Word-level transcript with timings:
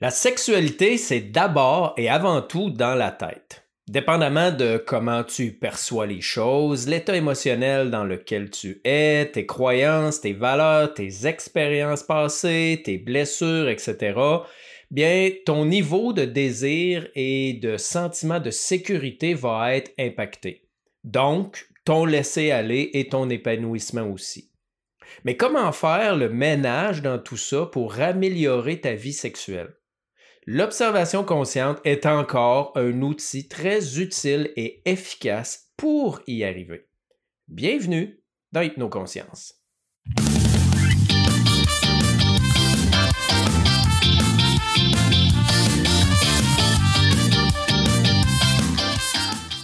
La 0.00 0.12
sexualité, 0.12 0.96
c'est 0.96 1.18
d'abord 1.20 1.92
et 1.96 2.08
avant 2.08 2.40
tout 2.40 2.70
dans 2.70 2.94
la 2.94 3.10
tête. 3.10 3.68
Dépendamment 3.88 4.52
de 4.52 4.76
comment 4.76 5.24
tu 5.24 5.50
perçois 5.50 6.06
les 6.06 6.20
choses, 6.20 6.86
l'état 6.86 7.16
émotionnel 7.16 7.90
dans 7.90 8.04
lequel 8.04 8.48
tu 8.48 8.80
es, 8.84 9.28
tes 9.32 9.44
croyances, 9.44 10.20
tes 10.20 10.34
valeurs, 10.34 10.94
tes 10.94 11.26
expériences 11.26 12.04
passées, 12.04 12.80
tes 12.84 12.98
blessures, 12.98 13.68
etc., 13.68 14.14
bien, 14.92 15.32
ton 15.44 15.64
niveau 15.64 16.12
de 16.12 16.24
désir 16.24 17.08
et 17.16 17.54
de 17.54 17.76
sentiment 17.76 18.38
de 18.38 18.52
sécurité 18.52 19.34
va 19.34 19.74
être 19.74 19.90
impacté. 19.98 20.68
Donc, 21.02 21.66
ton 21.84 22.04
laisser-aller 22.04 22.90
et 22.92 23.08
ton 23.08 23.28
épanouissement 23.30 24.08
aussi. 24.08 24.52
Mais 25.24 25.36
comment 25.36 25.72
faire 25.72 26.14
le 26.14 26.28
ménage 26.28 27.02
dans 27.02 27.18
tout 27.18 27.36
ça 27.36 27.66
pour 27.66 27.98
améliorer 27.98 28.80
ta 28.80 28.92
vie 28.92 29.12
sexuelle? 29.12 29.74
L'observation 30.50 31.24
consciente 31.24 31.78
est 31.84 32.06
encore 32.06 32.72
un 32.74 33.02
outil 33.02 33.48
très 33.48 34.00
utile 34.00 34.50
et 34.56 34.80
efficace 34.86 35.74
pour 35.76 36.22
y 36.26 36.42
arriver. 36.42 36.88
Bienvenue 37.48 38.24
dans 38.52 38.62
Hypnoconscience. 38.62 39.57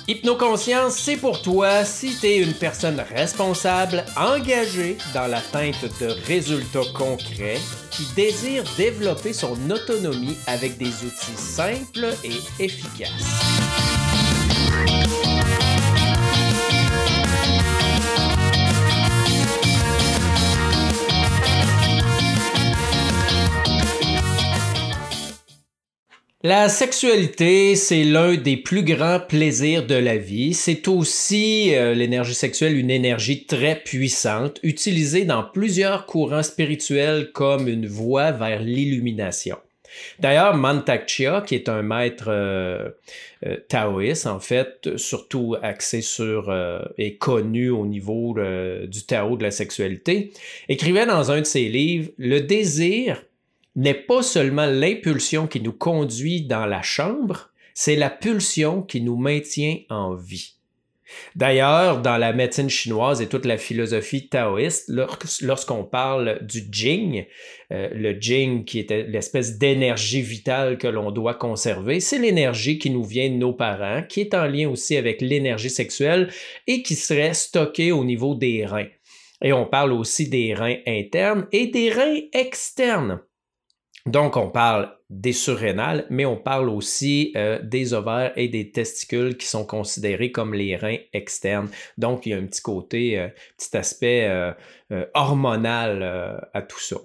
Hypnoconscience, 0.06 0.98
c'est 0.98 1.16
pour 1.16 1.40
toi 1.40 1.82
si 1.84 2.14
tu 2.20 2.26
es 2.26 2.36
une 2.36 2.52
personne 2.52 3.00
responsable, 3.00 4.04
engagée 4.18 4.98
dans 5.14 5.26
l'atteinte 5.26 5.82
de 5.98 6.08
résultats 6.26 6.80
concrets, 6.94 7.58
qui 7.90 8.04
désire 8.14 8.64
développer 8.76 9.32
son 9.32 9.56
autonomie 9.70 10.36
avec 10.46 10.76
des 10.76 10.92
outils 11.04 11.36
simples 11.36 12.14
et 12.22 12.62
efficaces. 12.62 13.53
La 26.46 26.68
sexualité, 26.68 27.74
c'est 27.74 28.04
l'un 28.04 28.34
des 28.34 28.58
plus 28.58 28.82
grands 28.82 29.18
plaisirs 29.18 29.86
de 29.86 29.94
la 29.94 30.18
vie. 30.18 30.52
C'est 30.52 30.88
aussi 30.88 31.74
euh, 31.74 31.94
l'énergie 31.94 32.34
sexuelle, 32.34 32.76
une 32.76 32.90
énergie 32.90 33.46
très 33.46 33.76
puissante, 33.76 34.60
utilisée 34.62 35.24
dans 35.24 35.42
plusieurs 35.42 36.04
courants 36.04 36.42
spirituels 36.42 37.32
comme 37.32 37.66
une 37.66 37.86
voie 37.86 38.30
vers 38.30 38.60
l'illumination. 38.60 39.56
D'ailleurs, 40.18 40.54
Mantak 40.54 41.08
Chia, 41.08 41.40
qui 41.40 41.54
est 41.54 41.70
un 41.70 41.80
maître 41.80 42.26
euh, 42.28 42.90
euh, 43.46 43.56
taoïste, 43.70 44.26
en 44.26 44.38
fait, 44.38 44.98
surtout 44.98 45.56
axé 45.62 46.02
sur 46.02 46.54
et 46.98 47.16
connu 47.16 47.70
au 47.70 47.86
niveau 47.86 48.36
du 48.86 49.06
Tao 49.06 49.38
de 49.38 49.44
la 49.44 49.50
sexualité, 49.50 50.34
écrivait 50.68 51.06
dans 51.06 51.30
un 51.30 51.40
de 51.40 51.46
ses 51.46 51.70
livres 51.70 52.10
Le 52.18 52.40
désir 52.40 53.22
n'est 53.76 53.94
pas 53.94 54.22
seulement 54.22 54.66
l'impulsion 54.66 55.46
qui 55.46 55.60
nous 55.60 55.72
conduit 55.72 56.42
dans 56.42 56.66
la 56.66 56.82
chambre, 56.82 57.50
c'est 57.74 57.96
la 57.96 58.10
pulsion 58.10 58.82
qui 58.82 59.00
nous 59.00 59.16
maintient 59.16 59.78
en 59.90 60.14
vie. 60.14 60.54
D'ailleurs, 61.36 62.00
dans 62.00 62.16
la 62.16 62.32
médecine 62.32 62.70
chinoise 62.70 63.20
et 63.20 63.28
toute 63.28 63.44
la 63.44 63.58
philosophie 63.58 64.28
taoïste, 64.28 64.90
lorsqu'on 65.42 65.84
parle 65.84 66.38
du 66.42 66.62
Jing, 66.70 67.26
euh, 67.72 67.88
le 67.92 68.18
Jing 68.18 68.64
qui 68.64 68.80
est 68.80 68.90
l'espèce 69.08 69.58
d'énergie 69.58 70.22
vitale 70.22 70.78
que 70.78 70.86
l'on 70.86 71.10
doit 71.10 71.34
conserver, 71.34 72.00
c'est 72.00 72.18
l'énergie 72.18 72.78
qui 72.78 72.90
nous 72.90 73.04
vient 73.04 73.28
de 73.28 73.34
nos 73.34 73.52
parents, 73.52 74.02
qui 74.08 74.20
est 74.20 74.34
en 74.34 74.46
lien 74.46 74.68
aussi 74.68 74.96
avec 74.96 75.20
l'énergie 75.20 75.70
sexuelle 75.70 76.30
et 76.66 76.82
qui 76.82 76.94
serait 76.94 77.34
stockée 77.34 77.92
au 77.92 78.04
niveau 78.04 78.34
des 78.34 78.64
reins. 78.64 78.88
Et 79.42 79.52
on 79.52 79.66
parle 79.66 79.92
aussi 79.92 80.28
des 80.28 80.54
reins 80.54 80.78
internes 80.86 81.46
et 81.52 81.66
des 81.66 81.90
reins 81.90 82.20
externes. 82.32 83.20
Donc, 84.06 84.36
on 84.36 84.50
parle 84.50 84.94
des 85.08 85.32
surrénales, 85.32 86.06
mais 86.10 86.26
on 86.26 86.36
parle 86.36 86.68
aussi 86.68 87.32
euh, 87.36 87.58
des 87.62 87.94
ovaires 87.94 88.32
et 88.36 88.48
des 88.48 88.70
testicules 88.70 89.38
qui 89.38 89.46
sont 89.46 89.64
considérés 89.64 90.30
comme 90.30 90.52
les 90.52 90.76
reins 90.76 90.98
externes. 91.14 91.70
Donc, 91.96 92.26
il 92.26 92.30
y 92.30 92.32
a 92.34 92.36
un 92.36 92.44
petit 92.44 92.60
côté, 92.60 93.18
un 93.18 93.22
euh, 93.22 93.28
petit 93.56 93.76
aspect 93.76 94.28
euh, 94.28 94.52
hormonal 95.14 96.02
à 96.52 96.62
tout 96.62 96.80
ça. 96.80 96.96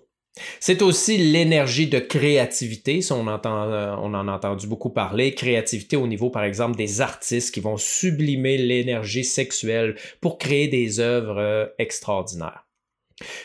C'est 0.60 0.82
aussi 0.82 1.18
l'énergie 1.18 1.88
de 1.88 2.00
créativité, 2.00 3.00
on, 3.12 3.28
on 3.28 4.14
en 4.14 4.28
a 4.28 4.32
entendu 4.32 4.68
beaucoup 4.68 4.90
parler, 4.90 5.34
créativité 5.34 5.98
au 5.98 6.08
niveau 6.08 6.30
par 6.30 6.44
exemple 6.44 6.78
des 6.78 7.02
artistes 7.02 7.54
qui 7.54 7.60
vont 7.60 7.78
sublimer 7.78 8.58
l'énergie 8.58 9.26
sexuelle 9.26 9.96
pour 10.22 10.38
créer 10.38 10.70
des 10.70 11.02
œuvres 11.02 11.74
extraordinaires. 11.78 12.69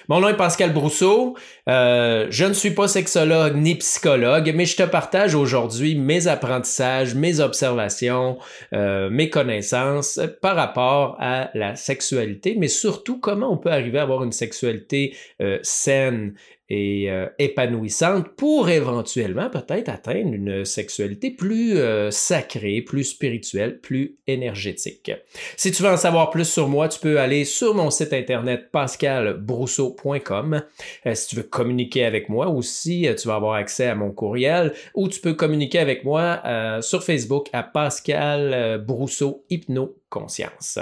Mon 0.08 0.20
nom 0.20 0.28
est 0.28 0.36
Pascal 0.36 0.72
Brousseau. 0.72 1.36
Euh, 1.68 2.26
je 2.30 2.44
ne 2.44 2.52
suis 2.52 2.70
pas 2.70 2.88
sexologue 2.88 3.56
ni 3.56 3.74
psychologue, 3.76 4.52
mais 4.54 4.66
je 4.66 4.76
te 4.76 4.82
partage 4.82 5.34
aujourd'hui 5.34 5.96
mes 5.96 6.26
apprentissages, 6.26 7.14
mes 7.14 7.40
observations, 7.40 8.38
euh, 8.72 9.10
mes 9.10 9.30
connaissances 9.30 10.20
par 10.42 10.56
rapport 10.56 11.16
à 11.20 11.50
la 11.54 11.74
sexualité, 11.74 12.54
mais 12.58 12.68
surtout 12.68 13.18
comment 13.18 13.52
on 13.52 13.56
peut 13.56 13.72
arriver 13.72 13.98
à 13.98 14.02
avoir 14.02 14.22
une 14.24 14.32
sexualité 14.32 15.16
euh, 15.40 15.58
saine 15.62 16.34
et 16.70 17.10
euh, 17.10 17.26
épanouissante 17.38 18.28
pour 18.36 18.70
éventuellement 18.70 19.50
peut-être 19.50 19.90
atteindre 19.90 20.32
une 20.32 20.64
sexualité 20.64 21.30
plus 21.30 21.76
euh, 21.76 22.10
sacrée, 22.10 22.80
plus 22.80 23.04
spirituelle, 23.04 23.80
plus 23.80 24.16
énergétique. 24.26 25.12
Si 25.56 25.72
tu 25.72 25.82
veux 25.82 25.90
en 25.90 25.98
savoir 25.98 26.30
plus 26.30 26.48
sur 26.48 26.68
moi, 26.68 26.88
tu 26.88 27.00
peux 27.00 27.20
aller 27.20 27.44
sur 27.44 27.74
mon 27.74 27.90
site 27.90 28.14
internet 28.14 28.70
pascalbrousseau.com. 28.72 30.62
Euh, 31.06 31.14
si 31.14 31.28
tu 31.28 31.36
veux 31.36 31.42
communiquer 31.42 32.04
avec 32.04 32.30
moi 32.30 32.48
aussi, 32.48 33.06
tu 33.20 33.28
vas 33.28 33.34
avoir 33.34 33.54
accès 33.54 33.86
à 33.86 33.94
mon 33.94 34.10
courriel 34.10 34.72
ou 34.94 35.08
tu 35.08 35.20
peux 35.20 35.34
communiquer 35.34 35.80
avec 35.80 36.04
moi 36.04 36.42
sur 36.80 37.02
Facebook 37.02 37.48
à 37.52 37.62
Pascal 37.62 38.82
Brousseau 38.84 39.44
Hypno 39.50 39.96
Conscience. 40.08 40.78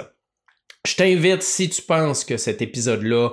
Je 0.85 0.95
t'invite, 0.95 1.43
si 1.43 1.69
tu 1.69 1.81
penses 1.81 2.25
que 2.25 2.35
cet 2.35 2.61
épisode-là 2.61 3.31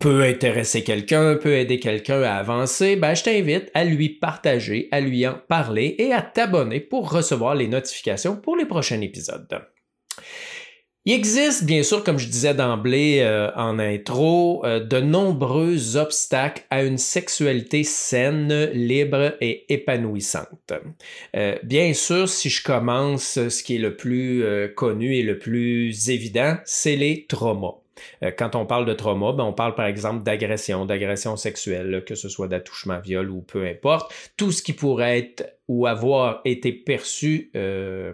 peut 0.00 0.22
intéresser 0.22 0.82
quelqu'un, 0.82 1.36
peut 1.36 1.54
aider 1.56 1.78
quelqu'un 1.78 2.22
à 2.22 2.36
avancer, 2.36 2.96
ben, 2.96 3.14
je 3.14 3.22
t'invite 3.22 3.70
à 3.74 3.84
lui 3.84 4.08
partager, 4.08 4.88
à 4.90 5.00
lui 5.00 5.26
en 5.26 5.34
parler 5.34 5.94
et 5.98 6.12
à 6.12 6.22
t'abonner 6.22 6.80
pour 6.80 7.12
recevoir 7.12 7.54
les 7.54 7.68
notifications 7.68 8.36
pour 8.36 8.56
les 8.56 8.64
prochains 8.64 9.00
épisodes. 9.02 9.60
Il 11.06 11.14
existe, 11.14 11.64
bien 11.64 11.82
sûr, 11.82 12.04
comme 12.04 12.18
je 12.18 12.28
disais 12.28 12.54
d'emblée 12.54 13.20
euh, 13.20 13.50
en 13.56 13.78
intro, 13.78 14.64
euh, 14.64 14.80
de 14.80 15.00
nombreux 15.00 15.96
obstacles 15.96 16.62
à 16.70 16.82
une 16.82 16.98
sexualité 16.98 17.84
saine, 17.84 18.70
libre 18.72 19.34
et 19.40 19.72
épanouissante. 19.72 20.72
Euh, 21.36 21.56
bien 21.62 21.94
sûr, 21.94 22.28
si 22.28 22.50
je 22.50 22.62
commence, 22.62 23.48
ce 23.48 23.62
qui 23.62 23.76
est 23.76 23.78
le 23.78 23.96
plus 23.96 24.44
connu 24.76 25.16
et 25.16 25.22
le 25.22 25.38
plus 25.38 26.10
évident, 26.10 26.56
c'est 26.64 26.96
les 26.96 27.26
traumas. 27.26 27.79
Euh, 28.22 28.30
quand 28.36 28.56
on 28.56 28.66
parle 28.66 28.86
de 28.86 28.92
trauma, 28.92 29.32
ben, 29.32 29.44
on 29.44 29.52
parle 29.52 29.74
par 29.74 29.86
exemple 29.86 30.22
d'agression, 30.22 30.86
d'agression 30.86 31.36
sexuelle, 31.36 32.04
que 32.06 32.14
ce 32.14 32.28
soit 32.28 32.48
d'attouchement, 32.48 33.00
viol 33.00 33.30
ou 33.30 33.42
peu 33.42 33.66
importe. 33.66 34.12
Tout 34.36 34.52
ce 34.52 34.62
qui 34.62 34.72
pourrait 34.72 35.18
être 35.18 35.56
ou 35.68 35.86
avoir 35.86 36.40
été 36.44 36.72
perçu 36.72 37.50
euh, 37.56 38.12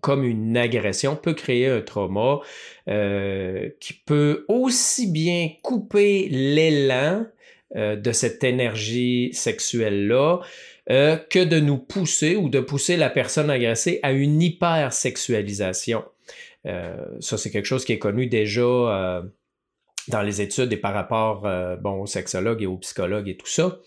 comme 0.00 0.24
une 0.24 0.56
agression 0.56 1.16
peut 1.16 1.34
créer 1.34 1.68
un 1.68 1.80
trauma 1.80 2.40
euh, 2.88 3.70
qui 3.80 3.94
peut 3.94 4.44
aussi 4.48 5.10
bien 5.10 5.50
couper 5.62 6.28
l'élan 6.30 7.26
de 7.74 8.12
cette 8.12 8.44
énergie 8.44 9.30
sexuelle-là 9.32 10.42
que 10.86 11.42
de 11.42 11.58
nous 11.58 11.78
pousser 11.78 12.36
ou 12.36 12.48
de 12.48 12.60
pousser 12.60 12.96
la 12.96 13.10
personne 13.10 13.50
agressée 13.50 13.98
à 14.04 14.12
une 14.12 14.40
hypersexualisation. 14.40 16.04
Euh, 16.66 16.96
ça, 17.20 17.38
c'est 17.38 17.50
quelque 17.50 17.66
chose 17.66 17.84
qui 17.84 17.92
est 17.92 17.98
connu 17.98 18.26
déjà 18.26 18.62
euh, 18.62 19.22
dans 20.08 20.22
les 20.22 20.40
études 20.40 20.72
et 20.72 20.76
par 20.76 20.94
rapport 20.94 21.46
euh, 21.46 21.76
bon, 21.76 22.02
aux 22.02 22.06
sexologues 22.06 22.62
et 22.62 22.66
aux 22.66 22.78
psychologues 22.78 23.28
et 23.28 23.36
tout 23.36 23.46
ça. 23.46 23.80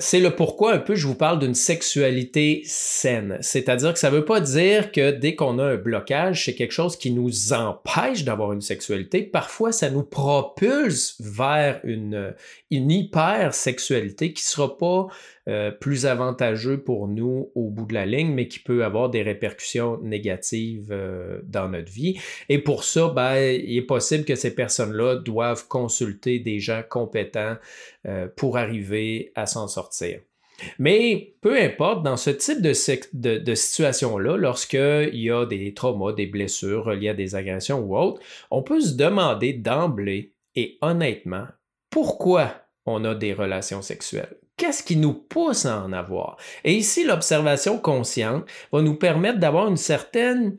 c'est 0.00 0.18
le 0.18 0.34
pourquoi 0.34 0.72
un 0.72 0.78
peu 0.78 0.96
je 0.96 1.06
vous 1.06 1.14
parle 1.14 1.38
d'une 1.38 1.54
sexualité 1.54 2.62
saine. 2.64 3.38
C'est-à-dire 3.40 3.92
que 3.92 4.00
ça 4.00 4.10
ne 4.10 4.16
veut 4.16 4.24
pas 4.24 4.40
dire 4.40 4.90
que 4.90 5.12
dès 5.12 5.36
qu'on 5.36 5.60
a 5.60 5.64
un 5.64 5.76
blocage, 5.76 6.44
c'est 6.44 6.56
quelque 6.56 6.72
chose 6.72 6.96
qui 6.96 7.12
nous 7.12 7.52
empêche 7.52 8.24
d'avoir 8.24 8.52
une 8.52 8.60
sexualité. 8.60 9.22
Parfois, 9.22 9.70
ça 9.70 9.88
nous 9.88 10.02
propulse 10.02 11.16
vers 11.20 11.80
une, 11.84 12.34
une 12.72 12.90
hyper-sexualité 12.90 14.32
qui 14.32 14.42
ne 14.42 14.48
sera 14.48 14.76
pas 14.76 15.06
euh, 15.48 15.70
plus 15.70 16.04
avantageux 16.04 16.78
pour 16.78 17.08
nous 17.08 17.50
au 17.54 17.70
bout 17.70 17.86
de 17.86 17.94
la 17.94 18.04
ligne, 18.04 18.34
mais 18.34 18.48
qui 18.48 18.58
peut 18.58 18.84
avoir 18.84 19.08
des 19.08 19.22
répercussions 19.22 19.98
négatives 20.02 20.88
euh, 20.90 21.40
dans 21.44 21.70
notre 21.70 21.90
vie. 21.90 22.20
Et 22.50 22.58
pour 22.58 22.84
ça, 22.84 23.08
ben, 23.08 23.36
il 23.36 23.78
est 23.78 23.82
possible 23.82 24.26
que 24.26 24.34
ces 24.34 24.54
personnes-là 24.54 25.16
doivent 25.16 25.66
consulter 25.66 26.38
des 26.38 26.60
gens 26.60 26.82
compétents 26.86 27.56
euh, 28.06 28.28
pour 28.36 28.58
arriver 28.58 29.32
à 29.36 29.46
s'en 29.46 29.68
sortir. 29.68 30.20
Mais 30.78 31.34
peu 31.40 31.56
importe, 31.58 32.02
dans 32.02 32.18
ce 32.18 32.30
type 32.30 32.60
de, 32.60 33.54
situation-là, 33.54 34.36
lorsqu'il 34.36 35.10
y 35.14 35.30
a 35.30 35.46
des 35.46 35.72
traumas, 35.72 36.12
des 36.12 36.26
blessures 36.26 36.84
reliées 36.84 37.10
à 37.10 37.14
des 37.14 37.36
agressions 37.36 37.80
ou 37.80 37.96
autres, 37.96 38.20
on 38.50 38.62
peut 38.62 38.80
se 38.80 38.94
demander 38.96 39.54
d'emblée 39.54 40.34
et 40.56 40.76
honnêtement 40.82 41.46
pourquoi 41.88 42.67
on 42.88 43.04
a 43.04 43.14
des 43.14 43.32
relations 43.32 43.82
sexuelles. 43.82 44.36
Qu'est-ce 44.56 44.82
qui 44.82 44.96
nous 44.96 45.14
pousse 45.14 45.66
à 45.66 45.80
en 45.80 45.92
avoir? 45.92 46.36
Et 46.64 46.74
ici, 46.74 47.04
l'observation 47.04 47.78
consciente 47.78 48.44
va 48.72 48.82
nous 48.82 48.96
permettre 48.96 49.38
d'avoir 49.38 49.68
une 49.68 49.76
certaine 49.76 50.56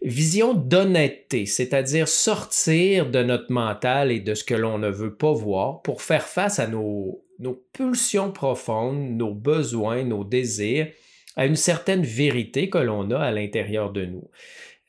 vision 0.00 0.54
d'honnêteté, 0.54 1.44
c'est-à-dire 1.44 2.08
sortir 2.08 3.10
de 3.10 3.22
notre 3.22 3.52
mental 3.52 4.10
et 4.10 4.20
de 4.20 4.34
ce 4.34 4.44
que 4.44 4.54
l'on 4.54 4.78
ne 4.78 4.88
veut 4.88 5.14
pas 5.14 5.32
voir 5.32 5.82
pour 5.82 6.00
faire 6.00 6.24
face 6.24 6.58
à 6.58 6.66
nos, 6.66 7.22
pulsions 7.74 8.32
profondes, 8.32 9.16
nos 9.16 9.34
besoins, 9.34 10.04
nos 10.04 10.24
désirs, 10.24 10.88
à 11.36 11.44
une 11.44 11.56
certaine 11.56 12.02
vérité 12.02 12.70
que 12.70 12.78
l'on 12.78 13.10
a 13.10 13.18
à 13.18 13.30
l'intérieur 13.30 13.92
de 13.92 14.06
nous. 14.06 14.30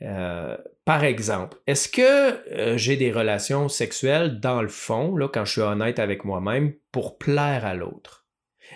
Euh, 0.01 0.55
par 0.85 1.03
exemple, 1.03 1.57
est-ce 1.65 1.89
que 1.89 2.47
euh, 2.53 2.77
j'ai 2.77 2.95
des 2.95 3.11
relations 3.11 3.67
sexuelles 3.69 4.39
dans 4.39 4.61
le 4.61 4.67
fond, 4.67 5.15
là, 5.15 5.27
quand 5.27 5.43
je 5.43 5.53
suis 5.53 5.61
honnête 5.61 5.97
avec 5.97 6.23
moi-même, 6.23 6.75
pour 6.91 7.17
plaire 7.17 7.65
à 7.65 7.73
l'autre? 7.73 8.27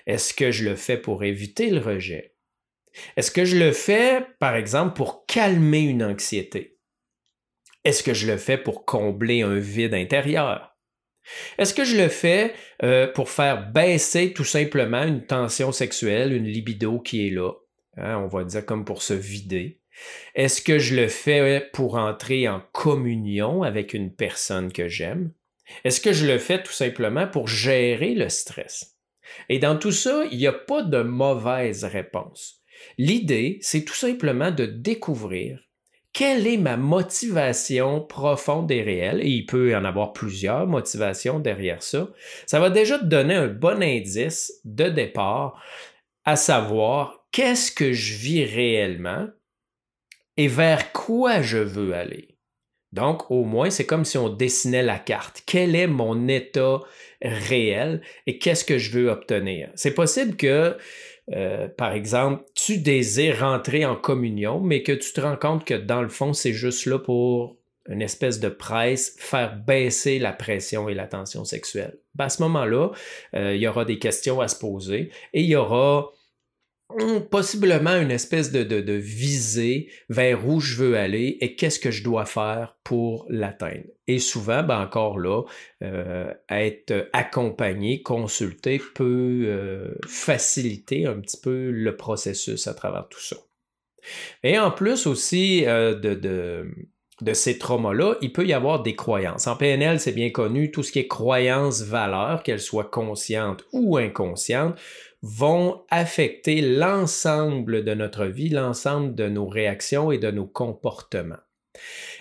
Est-ce 0.08 0.34
que 0.34 0.52
je 0.52 0.68
le 0.68 0.76
fais 0.76 0.98
pour 0.98 1.24
éviter 1.24 1.70
le 1.70 1.80
rejet? 1.80 2.36
Est-ce 3.16 3.32
que 3.32 3.46
je 3.46 3.58
le 3.58 3.72
fais, 3.72 4.26
par 4.40 4.56
exemple, 4.56 4.96
pour 4.96 5.26
calmer 5.28 5.82
une 5.82 6.04
anxiété? 6.04 6.80
Est-ce 7.84 8.04
que 8.04 8.16
je 8.16 8.28
le 8.28 8.38
fais 8.38 8.58
pour 8.58 8.86
combler 8.86 9.44
un 9.44 9.58
vide 9.58 9.94
intérieur? 9.94 10.76
Est-ce 11.60 11.74
que 11.74 11.86
je 11.86 11.96
le 11.96 12.10
fais 12.10 12.54
euh, 12.84 13.08
pour 13.08 13.30
faire 13.30 13.72
baisser 13.72 14.34
tout 14.34 14.44
simplement 14.44 15.04
une 15.04 15.26
tension 15.26 15.72
sexuelle, 15.72 16.34
une 16.34 16.46
libido 16.46 17.00
qui 17.00 17.28
est 17.28 17.32
là? 17.32 17.52
Hein, 17.98 18.18
on 18.18 18.28
va 18.28 18.44
dire 18.44 18.66
comme 18.66 18.86
pour 18.86 19.04
se 19.04 19.14
vider. 19.14 19.79
Est-ce 20.36 20.62
que 20.62 20.80
je 20.80 20.96
le 20.96 21.08
fais 21.08 21.70
pour 21.74 21.96
entrer 21.96 22.48
en 22.48 22.62
communion 22.72 23.64
avec 23.64 23.94
une 23.94 24.14
personne 24.14 24.72
que 24.72 24.88
j'aime? 24.88 25.32
Est-ce 25.84 26.02
que 26.02 26.14
je 26.14 26.26
le 26.26 26.38
fais 26.38 26.62
tout 26.62 26.72
simplement 26.72 27.28
pour 27.28 27.48
gérer 27.48 28.14
le 28.16 28.30
stress? 28.30 28.98
Et 29.50 29.60
dans 29.60 29.78
tout 29.78 29.92
ça, 29.92 30.24
il 30.32 30.38
n'y 30.38 30.48
a 30.48 30.54
pas 30.54 30.82
de 30.82 31.02
mauvaise 31.02 31.84
réponse. 31.84 32.64
L'idée, 32.98 33.60
c'est 33.62 33.84
tout 33.84 33.94
simplement 33.94 34.52
de 34.52 34.66
découvrir 34.66 35.60
quelle 36.12 36.48
est 36.48 36.58
ma 36.58 36.76
motivation 36.76 38.02
profonde 38.02 38.72
et 38.72 38.82
réelle, 38.82 39.22
et 39.22 39.30
il 39.30 39.46
peut 39.46 39.72
y 39.72 39.76
en 39.76 39.86
avoir 39.86 40.12
plusieurs 40.12 40.66
motivations 40.66 41.40
derrière 41.40 41.84
ça. 41.84 42.10
Ça 42.48 42.60
va 42.60 42.70
déjà 42.70 42.98
te 42.98 43.06
donner 43.06 43.36
un 43.36 43.48
bon 43.48 43.82
indice 43.84 44.60
de 44.66 44.90
départ, 44.90 45.64
à 46.26 46.36
savoir 46.36 47.26
qu'est-ce 47.32 47.72
que 47.72 47.94
je 47.94 48.16
vis 48.16 48.44
réellement 48.44 49.28
et 50.40 50.48
vers 50.48 50.94
quoi 50.94 51.42
je 51.42 51.58
veux 51.58 51.94
aller? 51.94 52.38
Donc, 52.94 53.30
au 53.30 53.44
moins, 53.44 53.70
c'est 53.70 53.86
comme 53.86 54.06
si 54.06 54.18
on 54.18 54.30
dessinait 54.30 54.84
la 54.84 54.98
carte. 54.98 55.44
Quel 55.46 55.76
est 55.76 55.86
mon 55.86 56.30
état 56.30 56.80
réel 57.22 58.02
et 58.26 58.38
qu'est-ce 58.38 58.64
que 58.64 58.78
je 58.78 58.92
veux 58.92 59.10
obtenir? 59.10 59.70
C'est 59.76 59.94
possible 59.94 60.38
que, 60.38 60.78
euh, 61.34 61.68
par 61.68 61.92
exemple, 61.92 62.46
tu 62.56 62.78
désires 62.78 63.42
rentrer 63.42 63.86
en 63.86 63.98
communion, 63.98 64.62
mais 64.62 64.82
que 64.82 64.94
tu 64.94 65.12
te 65.12 65.20
rends 65.20 65.36
compte 65.36 65.66
que 65.66 65.74
dans 65.74 66.02
le 66.02 66.08
fond, 66.08 66.32
c'est 66.32 66.54
juste 66.54 66.86
là 66.86 67.00
pour 67.00 67.58
une 67.90 68.02
espèce 68.02 68.40
de 68.40 68.48
presse, 68.48 69.18
faire 69.20 69.58
baisser 69.58 70.20
la 70.20 70.32
pression 70.32 70.88
et 70.88 70.94
la 70.94 71.08
tension 71.08 71.44
sexuelle. 71.44 72.00
Ben, 72.16 72.26
à 72.26 72.30
ce 72.30 72.42
moment-là, 72.44 72.92
euh, 73.36 73.56
il 73.56 73.62
y 73.62 73.68
aura 73.68 73.84
des 73.84 74.00
questions 74.00 74.40
à 74.40 74.48
se 74.48 74.58
poser 74.58 75.12
et 75.34 75.42
il 75.42 75.48
y 75.48 75.58
aura 75.58 76.14
possiblement 77.30 77.96
une 77.96 78.12
espèce 78.12 78.52
de, 78.52 78.64
de, 78.64 78.94
visée 78.94 79.92
vers 80.10 80.48
où 80.48 80.60
je 80.60 80.76
veux 80.76 80.98
aller 80.98 81.38
et 81.40 81.56
qu'est-ce 81.56 81.80
que 81.80 81.92
je 81.92 82.04
dois 82.04 82.26
faire 82.26 82.78
pour 82.84 83.26
l'atteindre. 83.30 83.86
Et 84.08 84.18
souvent, 84.18 84.64
ben 84.64 84.82
encore 84.82 85.20
là, 85.20 85.44
euh, 85.84 86.34
être 86.50 87.10
accompagné, 87.14 88.02
consulté 88.02 88.82
peut 88.96 89.44
euh, 89.46 89.94
faciliter 90.08 91.06
un 91.06 91.20
petit 91.20 91.38
peu 91.40 91.70
le 91.70 91.96
processus 91.96 92.68
à 92.68 92.74
travers 92.74 93.08
tout 93.08 93.22
ça. 93.22 93.36
Et 94.44 94.58
en 94.58 94.72
plus 94.72 95.06
aussi 95.06 95.66
euh, 95.68 95.94
de, 95.94 96.16
de, 96.16 96.72
de, 97.22 97.34
ces 97.34 97.60
traumas-là, 97.60 98.16
il 98.22 98.34
peut 98.34 98.48
y 98.48 98.54
avoir 98.54 98.82
des 98.82 98.96
croyances. 98.96 99.46
En 99.46 99.56
PNL, 99.56 100.00
c'est 100.00 100.14
bien 100.14 100.32
connu, 100.32 100.72
tout 100.72 100.82
ce 100.82 100.92
qui 100.92 101.00
est 101.00 101.08
croyance-valeur, 101.08 102.42
qu'elle 102.42 102.62
soit 102.62 102.90
consciente 102.90 103.64
ou 103.74 103.98
inconsciente, 103.98 104.80
vont 105.22 105.84
affecter 105.90 106.62
l'ensemble 106.62 107.84
de 107.84 107.94
notre 107.94 108.26
vie, 108.26 108.50
l'ensemble 108.50 109.16
de 109.16 109.28
nos 109.28 109.48
réactions 109.48 110.12
et 110.12 110.18
de 110.18 110.32
nos 110.32 110.46
comportements. 110.46 111.40